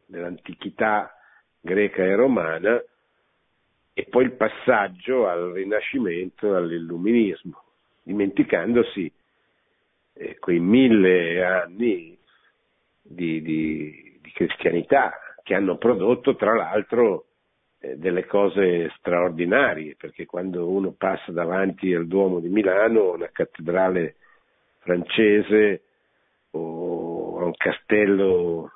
[0.05, 1.15] dell'antichità
[1.59, 2.81] greca e romana
[3.93, 7.63] e poi il passaggio al Rinascimento, all'Illuminismo,
[8.03, 9.11] dimenticandosi
[10.13, 12.17] eh, quei mille anni
[13.01, 15.13] di, di, cristianità
[15.43, 17.25] che hanno prodotto tra l'altro
[17.79, 24.15] eh, delle cose straordinarie, perché quando uno passa davanti al Duomo di Milano, una cattedrale
[24.79, 25.83] francese
[26.51, 28.71] o a un castello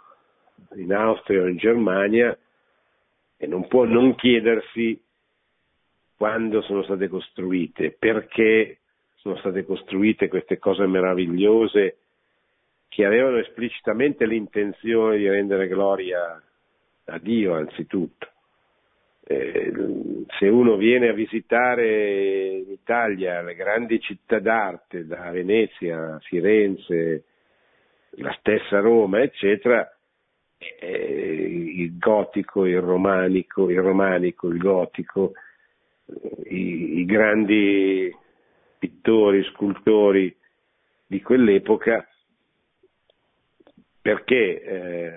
[0.75, 2.37] in Austria o in Germania,
[3.37, 4.99] e non può non chiedersi
[6.17, 8.79] quando sono state costruite, perché
[9.15, 11.97] sono state costruite queste cose meravigliose
[12.95, 16.41] che avevano esplicitamente l'intenzione di rendere gloria
[17.03, 18.25] a Dio anzitutto.
[19.21, 19.69] Eh,
[20.39, 27.25] se uno viene a visitare in Italia le grandi città d'arte, da Venezia Firenze,
[28.11, 29.93] la stessa Roma, eccetera,
[30.57, 35.33] eh, il gotico, il romanico, il romanico, il gotico,
[36.45, 38.15] i, i grandi
[38.79, 40.33] pittori, scultori
[41.05, 42.07] di quell'epoca,
[44.05, 45.11] perché eh,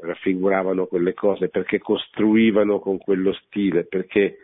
[0.00, 4.38] raffiguravano quelle cose, perché costruivano con quello stile, perché,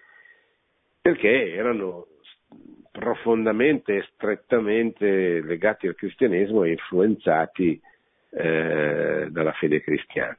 [1.00, 2.06] perché erano
[2.92, 7.80] profondamente e strettamente legati al cristianesimo e influenzati
[8.30, 10.38] eh, dalla fede cristiana.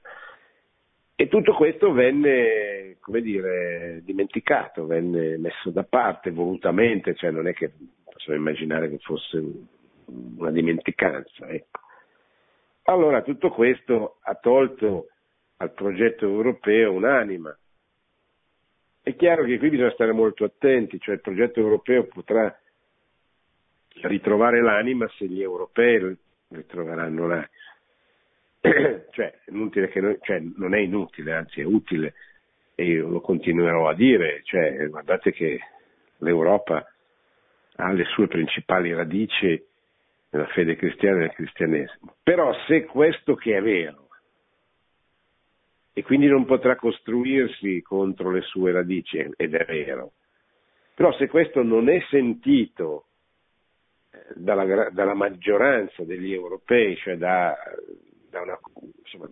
[1.13, 7.53] E tutto questo venne, come dire, dimenticato, venne messo da parte volutamente, cioè non è
[7.53, 7.69] che
[8.05, 9.43] possiamo immaginare che fosse
[10.37, 11.49] una dimenticanza.
[11.49, 11.89] Ecco.
[12.83, 15.07] Allora tutto questo ha tolto
[15.57, 17.55] al progetto europeo un'anima.
[19.03, 22.55] È chiaro che qui bisogna stare molto attenti, cioè il progetto europeo potrà
[24.03, 26.17] ritrovare l'anima se gli europei
[26.49, 27.49] ritroveranno l'anima.
[29.11, 29.71] cioè, noi,
[30.21, 32.13] cioè, non è inutile, anzi è utile,
[32.75, 35.59] e io lo continuerò a dire, cioè, guardate che
[36.17, 36.85] l'Europa
[37.75, 39.63] ha le sue principali radici
[40.31, 42.15] nella fede cristiana e nel cristianesimo.
[42.23, 44.07] Però se questo che è vero,
[45.93, 50.13] e quindi non potrà costruirsi contro le sue radici, ed è vero,
[50.95, 53.05] però se questo non è sentito
[54.11, 57.57] eh, dalla, dalla maggioranza degli europei, cioè da,
[58.29, 58.59] da, una,
[59.03, 59.29] insomma,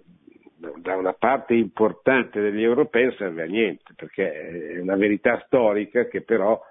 [0.78, 4.32] da, una, parte importante degli europei non serve a niente, perché
[4.74, 6.62] è una verità storica che però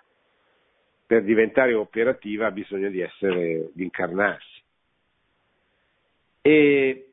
[1.09, 4.63] per diventare operativa ha bisogno di essere, di incarnarsi.
[6.43, 7.13] E,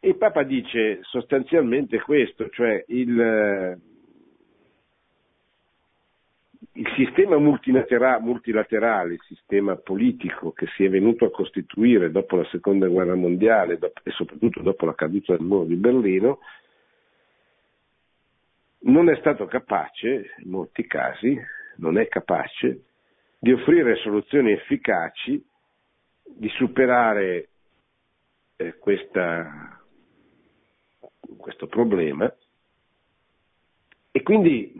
[0.00, 3.78] il Papa dice sostanzialmente questo, cioè il,
[6.72, 12.88] il sistema multilaterale, il sistema politico che si è venuto a costituire dopo la seconda
[12.88, 16.38] guerra mondiale e soprattutto dopo la caduta del muro di Berlino,
[18.84, 21.38] non è stato capace, in molti casi,
[21.76, 22.84] non è capace
[23.38, 25.44] di offrire soluzioni efficaci,
[26.24, 27.48] di superare
[28.56, 29.80] eh, questa,
[31.36, 32.32] questo problema
[34.12, 34.72] e quindi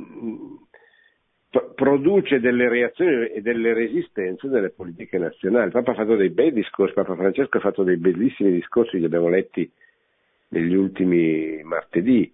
[1.74, 5.66] produce delle reazioni e delle resistenze delle politiche nazionali.
[5.66, 9.05] Il Papa ha fatto dei bei discorsi, Papa Francesco ha fatto dei bellissimi discorsi, li
[9.05, 9.70] abbiamo letti
[10.49, 12.32] negli ultimi martedì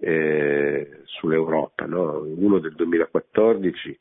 [0.00, 2.20] eh, sull'Europa, no?
[2.20, 3.98] uno del 2014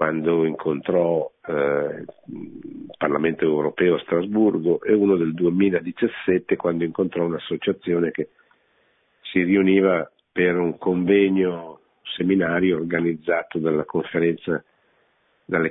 [0.00, 8.10] quando incontrò eh, il Parlamento europeo a Strasburgo e uno del 2017 quando incontrò un'associazione
[8.10, 8.30] che
[9.30, 11.80] si riuniva per un convegno
[12.16, 13.84] seminario organizzato dalle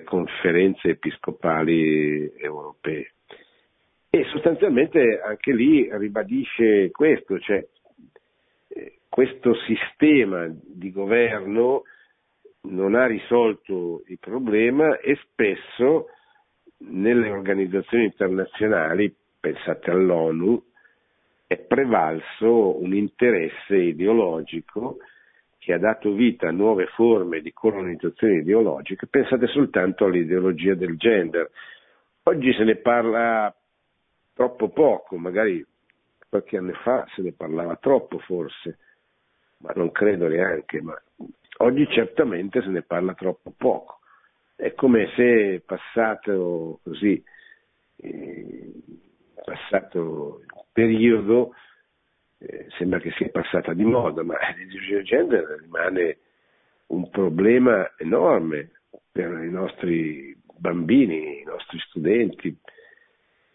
[0.03, 3.13] conferenze episcopali europee.
[4.11, 7.65] E sostanzialmente anche lì ribadisce questo, cioè
[9.09, 11.83] questo sistema di governo
[12.61, 16.09] non ha risolto il problema e spesso
[16.79, 20.63] nelle organizzazioni internazionali, pensate all'ONU,
[21.47, 24.97] è prevalso un interesse ideologico
[25.57, 31.49] che ha dato vita a nuove forme di colonizzazione ideologica, pensate soltanto all'ideologia del gender.
[32.23, 33.53] Oggi se ne parla
[34.33, 35.65] troppo poco, magari
[36.29, 38.77] qualche anno fa se ne parlava troppo forse,
[39.59, 40.99] ma non credo neanche, ma
[41.57, 43.99] oggi certamente se ne parla troppo poco.
[44.55, 47.21] È come se passato così,
[47.97, 48.73] eh,
[49.43, 51.53] passato il periodo,
[52.39, 56.17] eh, sembra che sia passata di moda, ma di gender rimane
[56.87, 58.71] un problema enorme
[59.11, 62.57] per i nostri bambini, i nostri studenti,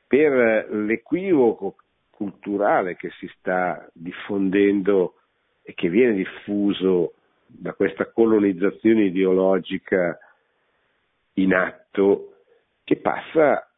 [0.07, 1.77] per l'equivoco
[2.11, 5.17] culturale che si sta diffondendo
[5.65, 7.15] e che viene diffuso
[7.47, 10.19] da questa colonizzazione ideologica
[11.35, 12.35] in atto
[12.85, 13.69] che passa,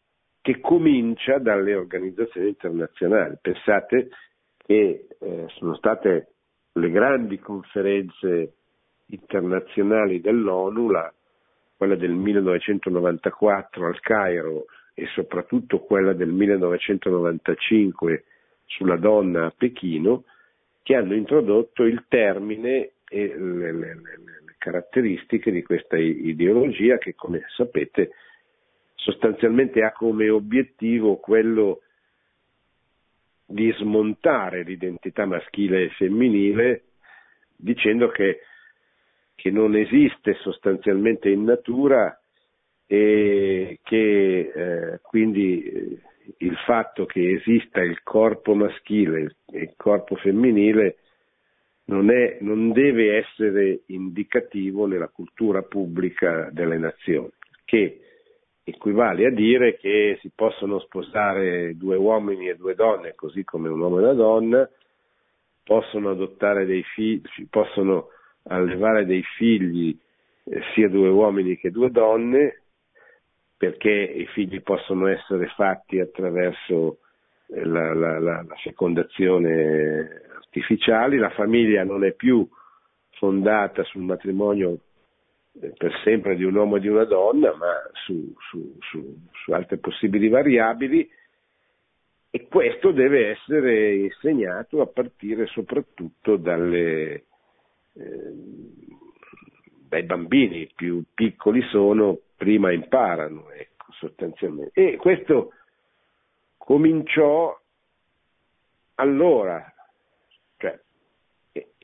[0.41, 3.37] che comincia dalle organizzazioni internazionali.
[3.41, 4.09] Pensate
[4.57, 6.32] che eh, sono state
[6.72, 8.55] le grandi conferenze
[9.07, 11.12] internazionali dell'ONU, la,
[11.76, 18.24] quella del 1994 al Cairo e soprattutto quella del 1995
[18.64, 20.24] sulla donna a Pechino,
[20.87, 27.16] che hanno introdotto il termine e le, le, le, le caratteristiche di questa ideologia che,
[27.16, 28.12] come sapete,
[28.95, 31.80] sostanzialmente ha come obiettivo quello
[33.45, 36.82] di smontare l'identità maschile e femminile
[37.57, 38.43] dicendo che,
[39.34, 42.16] che non esiste sostanzialmente in natura
[42.87, 46.01] e che eh, quindi eh,
[46.39, 50.97] il fatto che esista il corpo maschile e il corpo femminile
[51.87, 57.31] non, è, non deve essere indicativo nella cultura pubblica delle nazioni,
[57.64, 58.01] che
[58.64, 63.81] equivale a dire che si possono sposare due uomini e due donne, così come un
[63.81, 64.70] uomo e una donna,
[65.62, 68.09] possono adottare dei figli, possono
[68.49, 69.97] allevare dei figli
[70.45, 72.62] eh, sia due uomini che due donne,
[73.57, 76.99] perché i figli possono essere fatti attraverso
[77.49, 82.47] eh, la, la, la, la fecondazione artificiale, la famiglia non è più
[83.13, 84.79] fondata sul matrimonio
[85.61, 87.73] eh, per sempre di un uomo e di una donna, ma
[88.05, 91.09] su, su, su, su altre possibili variabili.
[92.31, 97.25] E questo deve essere insegnato a partire soprattutto dalle,
[97.95, 98.33] eh,
[99.89, 100.71] dai bambini.
[100.75, 104.72] Più piccoli sono, prima imparano, ecco, sostanzialmente.
[104.80, 105.53] E questo
[106.57, 107.59] cominciò
[108.97, 109.72] allora,
[110.57, 110.78] cioè,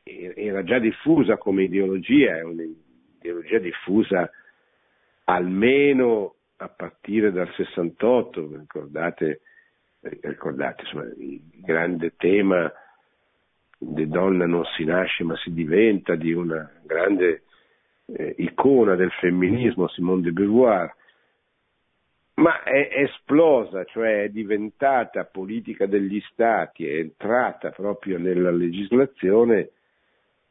[0.03, 4.31] era già diffusa come ideologia, è un'ideologia diffusa
[5.25, 9.41] almeno a partire dal 68, ricordate,
[10.01, 12.73] ricordate insomma, il grande tema
[13.79, 17.43] di donna non si nasce ma si diventa di una grande
[18.15, 20.95] eh, icona del femminismo, Simone de Beauvoir,
[22.35, 29.71] ma è esplosa, cioè è diventata politica degli stati, è entrata proprio nella legislazione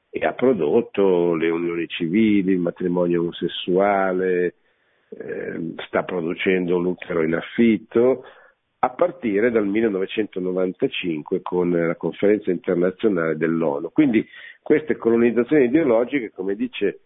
[0.09, 4.55] e ha prodotto le unioni civili, il matrimonio omosessuale,
[5.09, 8.26] eh, sta producendo l'utero in affitto,
[8.84, 13.91] a partire dal 1995 con la conferenza internazionale dell'ONU.
[13.91, 14.28] Quindi
[14.62, 16.99] queste colonizzazioni ideologiche, come dice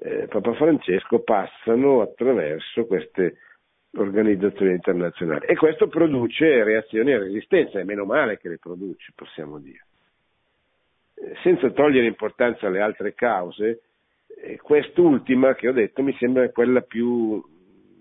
[0.00, 3.38] eh, Papa Francesco, passano attraverso queste
[3.94, 9.58] organizzazioni internazionali e questo produce reazioni e resistenza, e meno male che le produce, possiamo
[9.58, 9.86] dire.
[11.14, 13.82] Eh, senza togliere importanza alle altre cause,
[14.42, 17.42] eh, quest'ultima che ho detto mi sembra quella più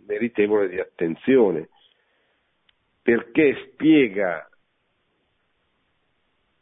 [0.06, 1.70] meritevole di attenzione
[3.02, 4.48] perché spiega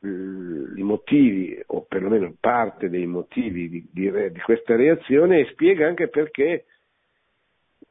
[0.06, 6.08] i motivi, o perlomeno parte dei motivi di, di, di questa reazione e spiega anche
[6.08, 6.66] perché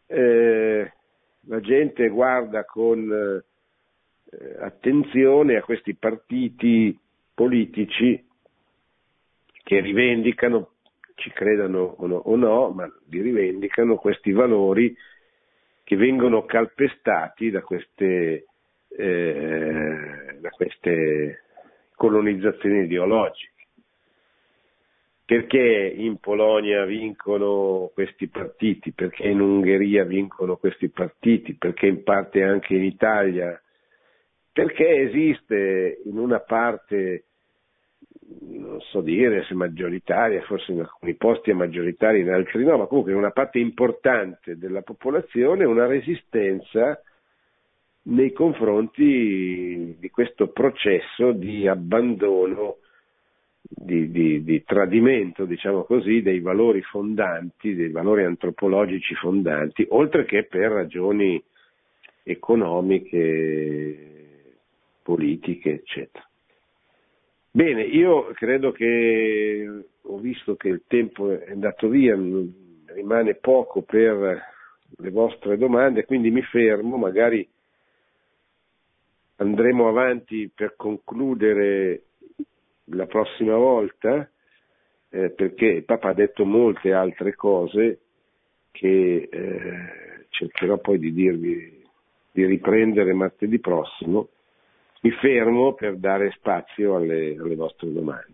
[0.07, 0.93] eh,
[1.47, 6.99] la gente guarda con eh, attenzione a questi partiti
[7.35, 8.25] politici
[9.63, 10.73] che rivendicano,
[11.15, 14.95] ci credano o no, o no ma li rivendicano questi valori
[15.83, 18.47] che vengono calpestati da queste,
[18.89, 21.44] eh, da queste
[21.95, 23.53] colonizzazioni ideologiche.
[25.27, 28.93] Perché in Polonia vincono questi partiti?
[28.93, 31.55] Perché in Ungheria vincono questi partiti?
[31.55, 33.59] Perché in parte anche in Italia?
[34.53, 37.25] Perché esiste in una parte
[38.41, 42.87] non so dire se maggioritaria, forse in alcuni posti è maggioritaria, in altri no, ma
[42.87, 47.01] comunque in una parte importante della popolazione una resistenza
[48.07, 52.77] nei confronti di questo processo di abbandono,
[53.63, 60.45] di, di, di tradimento, diciamo così, dei valori fondanti, dei valori antropologici fondanti, oltre che
[60.45, 61.43] per ragioni
[62.23, 63.99] economiche,
[65.03, 66.29] politiche, eccetera.
[67.51, 72.19] Bene, io credo che ho visto che il tempo è andato via,
[72.87, 74.43] rimane poco per
[74.97, 77.49] le vostre domande, quindi mi fermo, magari
[79.45, 82.03] andremo avanti per concludere
[82.87, 84.29] la prossima volta,
[85.11, 88.01] eh, perché il Papa ha detto molte altre cose
[88.71, 91.85] che eh, cercherò poi di dirvi,
[92.33, 94.29] di riprendere martedì prossimo
[95.05, 98.34] mi fermo per dare spazio alle, alle vostre domande.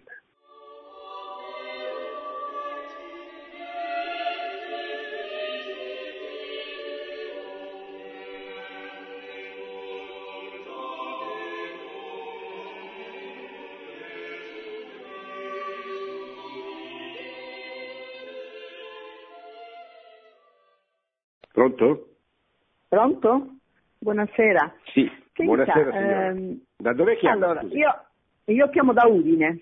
[21.81, 22.09] Pronto?
[22.89, 23.47] Pronto?
[23.99, 24.75] Buonasera.
[24.93, 25.11] Sì.
[25.35, 26.27] Buonasera signora.
[26.27, 27.47] Ehm, da dove chiama?
[27.47, 28.05] Allora, io,
[28.45, 29.59] io, chiamo da Udine.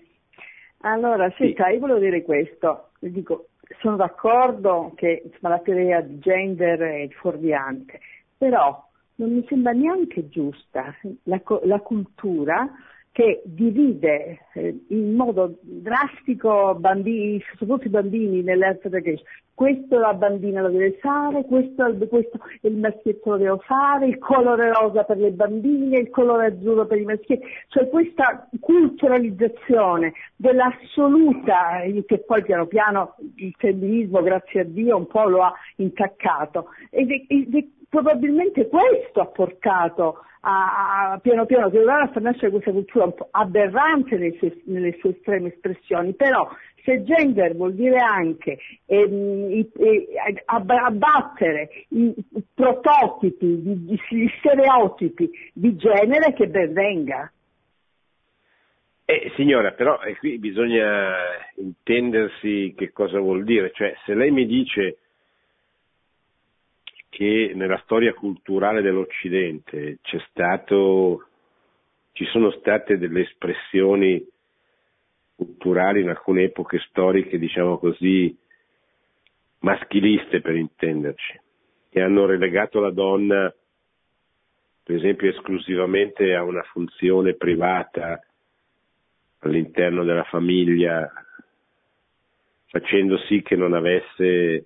[0.79, 1.73] Allora, senta, sì.
[1.73, 2.89] io volevo dire questo.
[2.99, 3.47] Dico,
[3.79, 8.01] sono d'accordo che insomma, la teoria di gender è fuorviante,
[8.37, 10.93] però non mi sembra neanche giusta
[11.23, 12.69] la, la cultura
[13.11, 19.29] che divide eh, in modo drastico bambini, soprattutto i bambini nell'altra crescita.
[19.53, 24.71] Questo la bambina lo deve fare, questo, questo, il maschietto lo deve fare, il colore
[24.71, 32.05] rosa per le bambine, il colore azzurro per i maschietti, cioè questa culturalizzazione dell'assoluta, eh,
[32.05, 36.67] che poi piano piano il femminismo, grazie a Dio, un po' lo ha intaccato.
[36.89, 42.51] Ed è, ed è probabilmente questo ha portato a, a, piano piano a far nascere
[42.51, 46.49] questa cultura un po' aberrante nelle sue, nelle sue estreme espressioni, però
[46.83, 52.13] se gender vuol dire anche ehm, eh, abbattere i,
[52.53, 53.97] prototipi, gli,
[54.39, 57.31] stereotipi di genere, che ben venga.
[59.05, 61.15] Eh, signora, però eh, qui bisogna
[61.55, 64.97] intendersi che cosa vuol dire, cioè se lei mi dice
[67.09, 69.97] che nella storia culturale dell'Occidente
[70.29, 71.27] stato,
[72.13, 74.25] ci sono state delle espressioni
[75.35, 78.37] culturali in alcune epoche storiche, diciamo così,
[79.59, 81.39] maschiliste per intenderci,
[81.89, 83.53] che hanno relegato la donna,
[84.83, 88.21] per esempio, esclusivamente a una funzione privata
[89.39, 91.09] all'interno della famiglia,
[92.67, 94.65] facendo sì che non avesse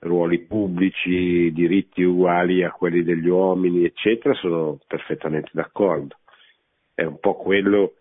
[0.00, 6.16] ruoli pubblici, diritti uguali a quelli degli uomini, eccetera, sono perfettamente d'accordo.
[6.94, 7.94] È un po' quello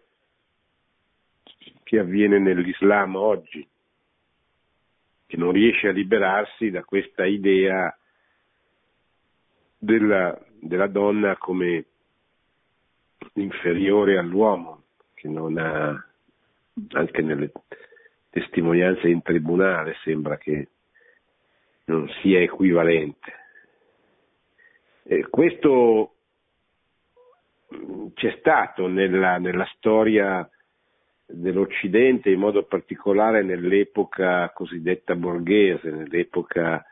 [1.83, 3.67] che avviene nell'Islam oggi,
[5.25, 7.95] che non riesce a liberarsi da questa idea
[9.77, 11.85] della, della donna come
[13.33, 14.83] inferiore all'uomo,
[15.13, 16.05] che non ha,
[16.91, 17.51] anche nelle
[18.29, 20.67] testimonianze in tribunale sembra che
[21.89, 23.33] non sia equivalente.
[25.03, 26.13] Eh, questo
[27.73, 30.47] mm, c'è stato nella, nella storia
[31.25, 36.85] dell'Occidente, in modo particolare nell'epoca cosiddetta borghese, nell'epoca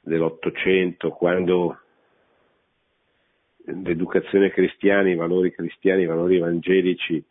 [0.00, 1.80] dell'Ottocento, quando
[3.64, 7.24] l'educazione cristiana, i valori cristiani, i valori evangelici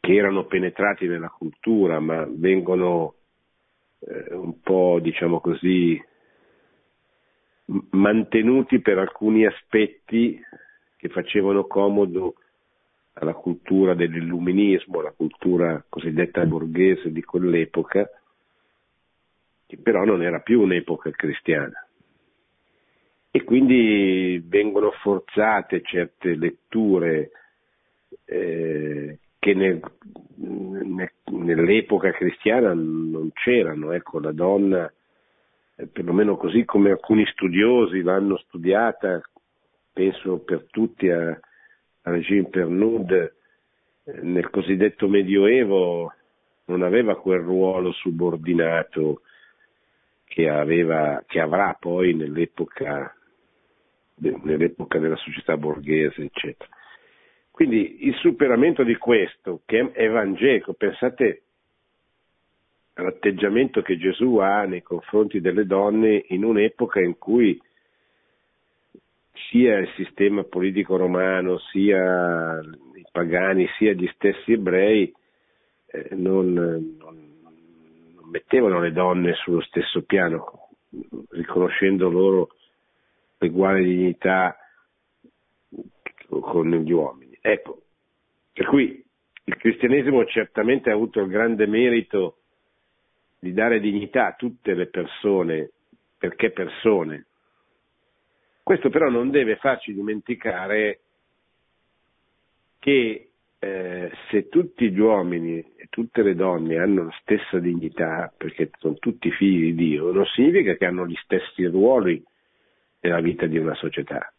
[0.00, 3.14] che erano penetrati nella cultura ma vengono
[4.06, 6.00] eh, un po' diciamo così
[7.90, 10.40] mantenuti per alcuni aspetti
[10.96, 12.34] che facevano comodo
[13.14, 18.08] alla cultura dell'illuminismo, alla cultura cosiddetta borghese di quell'epoca,
[19.66, 21.86] che però non era più un'epoca cristiana.
[23.30, 27.30] E quindi vengono forzate certe letture
[28.24, 29.80] eh, che nel,
[31.32, 34.88] nell'epoca cristiana non c'erano, ecco, la donna,
[35.74, 39.20] eh, perlomeno così come alcuni studiosi l'hanno studiata,
[39.92, 43.32] penso per tutti a, a Regine Pernud, eh,
[44.22, 46.12] nel cosiddetto Medioevo
[46.66, 49.22] non aveva quel ruolo subordinato
[50.24, 53.12] che, aveva, che avrà poi nell'epoca,
[54.18, 56.70] nell'epoca della società borghese, eccetera.
[57.52, 61.42] Quindi il superamento di questo, che è evangelico, pensate
[62.94, 67.60] all'atteggiamento che Gesù ha nei confronti delle donne in un'epoca in cui
[69.50, 72.58] sia il sistema politico romano, sia
[72.94, 75.14] i pagani, sia gli stessi ebrei
[75.86, 77.40] eh, non, non,
[78.14, 80.70] non mettevano le donne sullo stesso piano,
[81.30, 82.48] riconoscendo loro
[83.38, 84.56] l'uguale dignità
[86.28, 87.21] con gli uomini.
[87.44, 87.82] Ecco,
[88.52, 89.04] per cui
[89.44, 92.38] il cristianesimo certamente ha avuto il grande merito
[93.40, 95.70] di dare dignità a tutte le persone
[96.16, 97.26] perché persone.
[98.62, 101.00] Questo però non deve farci dimenticare
[102.78, 108.70] che eh, se tutti gli uomini e tutte le donne hanno la stessa dignità, perché
[108.78, 112.22] sono tutti figli di Dio, non significa che hanno gli stessi ruoli
[113.00, 114.32] nella vita di una società.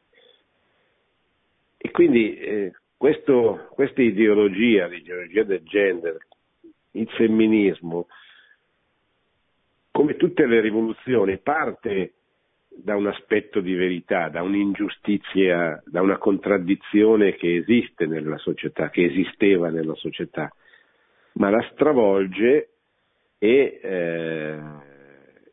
[1.78, 2.74] E quindi eh,
[3.04, 6.16] questo, questa ideologia, l'ideologia del gender,
[6.92, 8.08] il femminismo,
[9.92, 12.14] come tutte le rivoluzioni, parte
[12.70, 19.04] da un aspetto di verità, da un'ingiustizia, da una contraddizione che esiste nella società, che
[19.04, 20.50] esisteva nella società,
[21.34, 22.70] ma la stravolge
[23.38, 24.60] e, eh,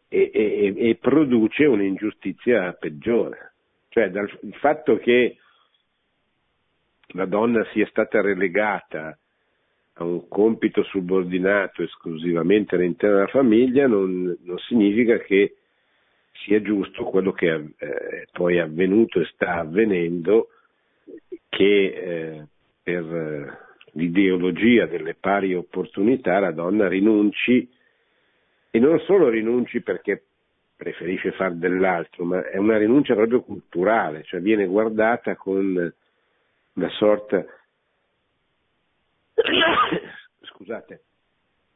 [0.07, 3.55] e, e, e produce un'ingiustizia peggiore.
[3.89, 5.40] Cioè dal, il fatto che
[7.13, 9.17] la donna sia stata relegata
[9.95, 15.57] a un compito subordinato esclusivamente all'interno della famiglia non, non significa che
[16.45, 20.49] sia giusto quello che eh, poi è avvenuto e sta avvenendo,
[21.49, 22.47] che eh,
[22.83, 23.59] per eh,
[23.93, 27.69] l'ideologia delle pari opportunità la donna rinunci
[28.71, 30.23] e non solo rinunci perché
[30.77, 35.93] preferisce far dell'altro, ma è una rinuncia proprio culturale, cioè viene guardata con
[36.75, 37.45] una sorta
[40.41, 41.03] scusate,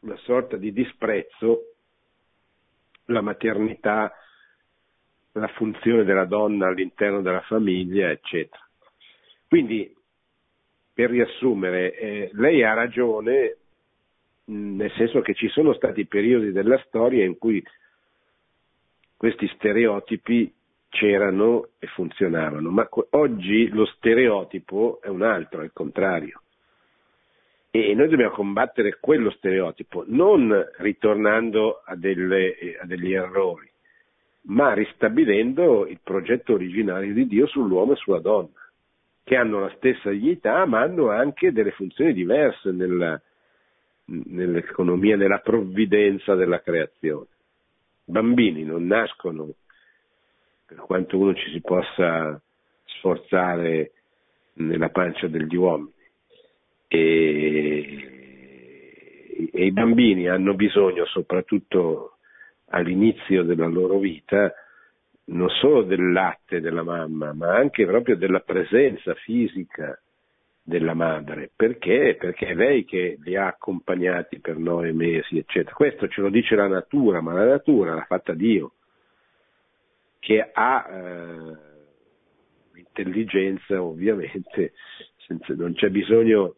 [0.01, 1.74] una sorta di disprezzo
[3.07, 4.12] la maternità,
[5.32, 8.62] la funzione della donna all'interno della famiglia, eccetera.
[9.49, 9.95] Quindi,
[10.92, 13.57] per riassumere, eh, lei ha ragione
[14.47, 17.64] nel senso che ci sono stati periodi della storia in cui
[19.16, 20.53] questi stereotipi
[20.95, 26.40] c'erano e funzionavano, ma oggi lo stereotipo è un altro, è il contrario.
[27.70, 33.68] E noi dobbiamo combattere quello stereotipo, non ritornando a, delle, a degli errori,
[34.42, 38.53] ma ristabilendo il progetto originario di Dio sull'uomo e sulla donna,
[39.24, 43.20] che hanno la stessa dignità, ma hanno anche delle funzioni diverse nella,
[44.05, 47.26] nell'economia, nella provvidenza della creazione.
[48.05, 49.49] I bambini non nascono,
[50.74, 52.40] per quanto uno ci si possa
[52.84, 53.92] sforzare
[54.54, 55.92] nella pancia degli uomini,
[56.88, 58.10] e,
[59.52, 62.16] e i bambini hanno bisogno, soprattutto
[62.70, 64.52] all'inizio della loro vita,
[65.26, 69.98] non solo del latte della mamma, ma anche proprio della presenza fisica
[70.62, 71.50] della madre.
[71.54, 72.16] Perché?
[72.18, 75.74] Perché è lei che li ha accompagnati per nove mesi, eccetera.
[75.74, 78.72] Questo ce lo dice la natura, ma la natura l'ha fatta Dio,
[80.24, 81.56] che ha eh,
[82.72, 84.72] l'intelligenza ovviamente,
[85.18, 86.54] senza, non c'è bisogno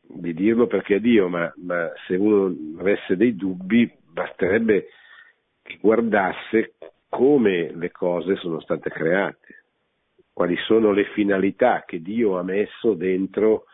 [0.00, 4.90] di dirlo perché è Dio, ma, ma se uno avesse dei dubbi basterebbe
[5.62, 6.74] che guardasse
[7.08, 9.64] come le cose sono state create,
[10.32, 13.64] quali sono le finalità che Dio ha messo dentro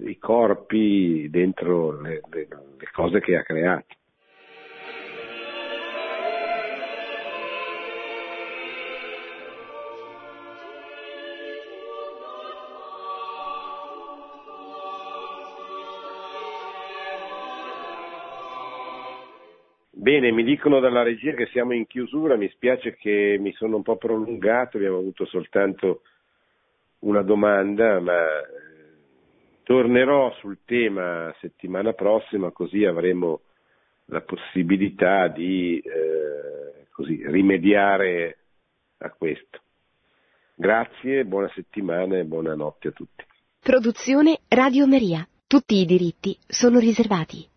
[0.00, 2.48] i corpi, dentro le, le,
[2.78, 3.94] le cose che ha creato.
[20.06, 23.82] Bene, mi dicono dalla regia che siamo in chiusura, mi spiace che mi sono un
[23.82, 26.02] po' prolungato, abbiamo avuto soltanto
[27.00, 28.46] una domanda, ma eh,
[29.64, 33.40] tornerò sul tema settimana prossima così avremo
[34.04, 38.38] la possibilità di eh, così, rimediare
[38.98, 39.58] a questo.
[40.54, 43.24] Grazie, buona settimana e buonanotte a tutti.
[43.60, 45.26] Produzione Radio Maria.
[45.48, 47.54] Tutti i diritti sono riservati.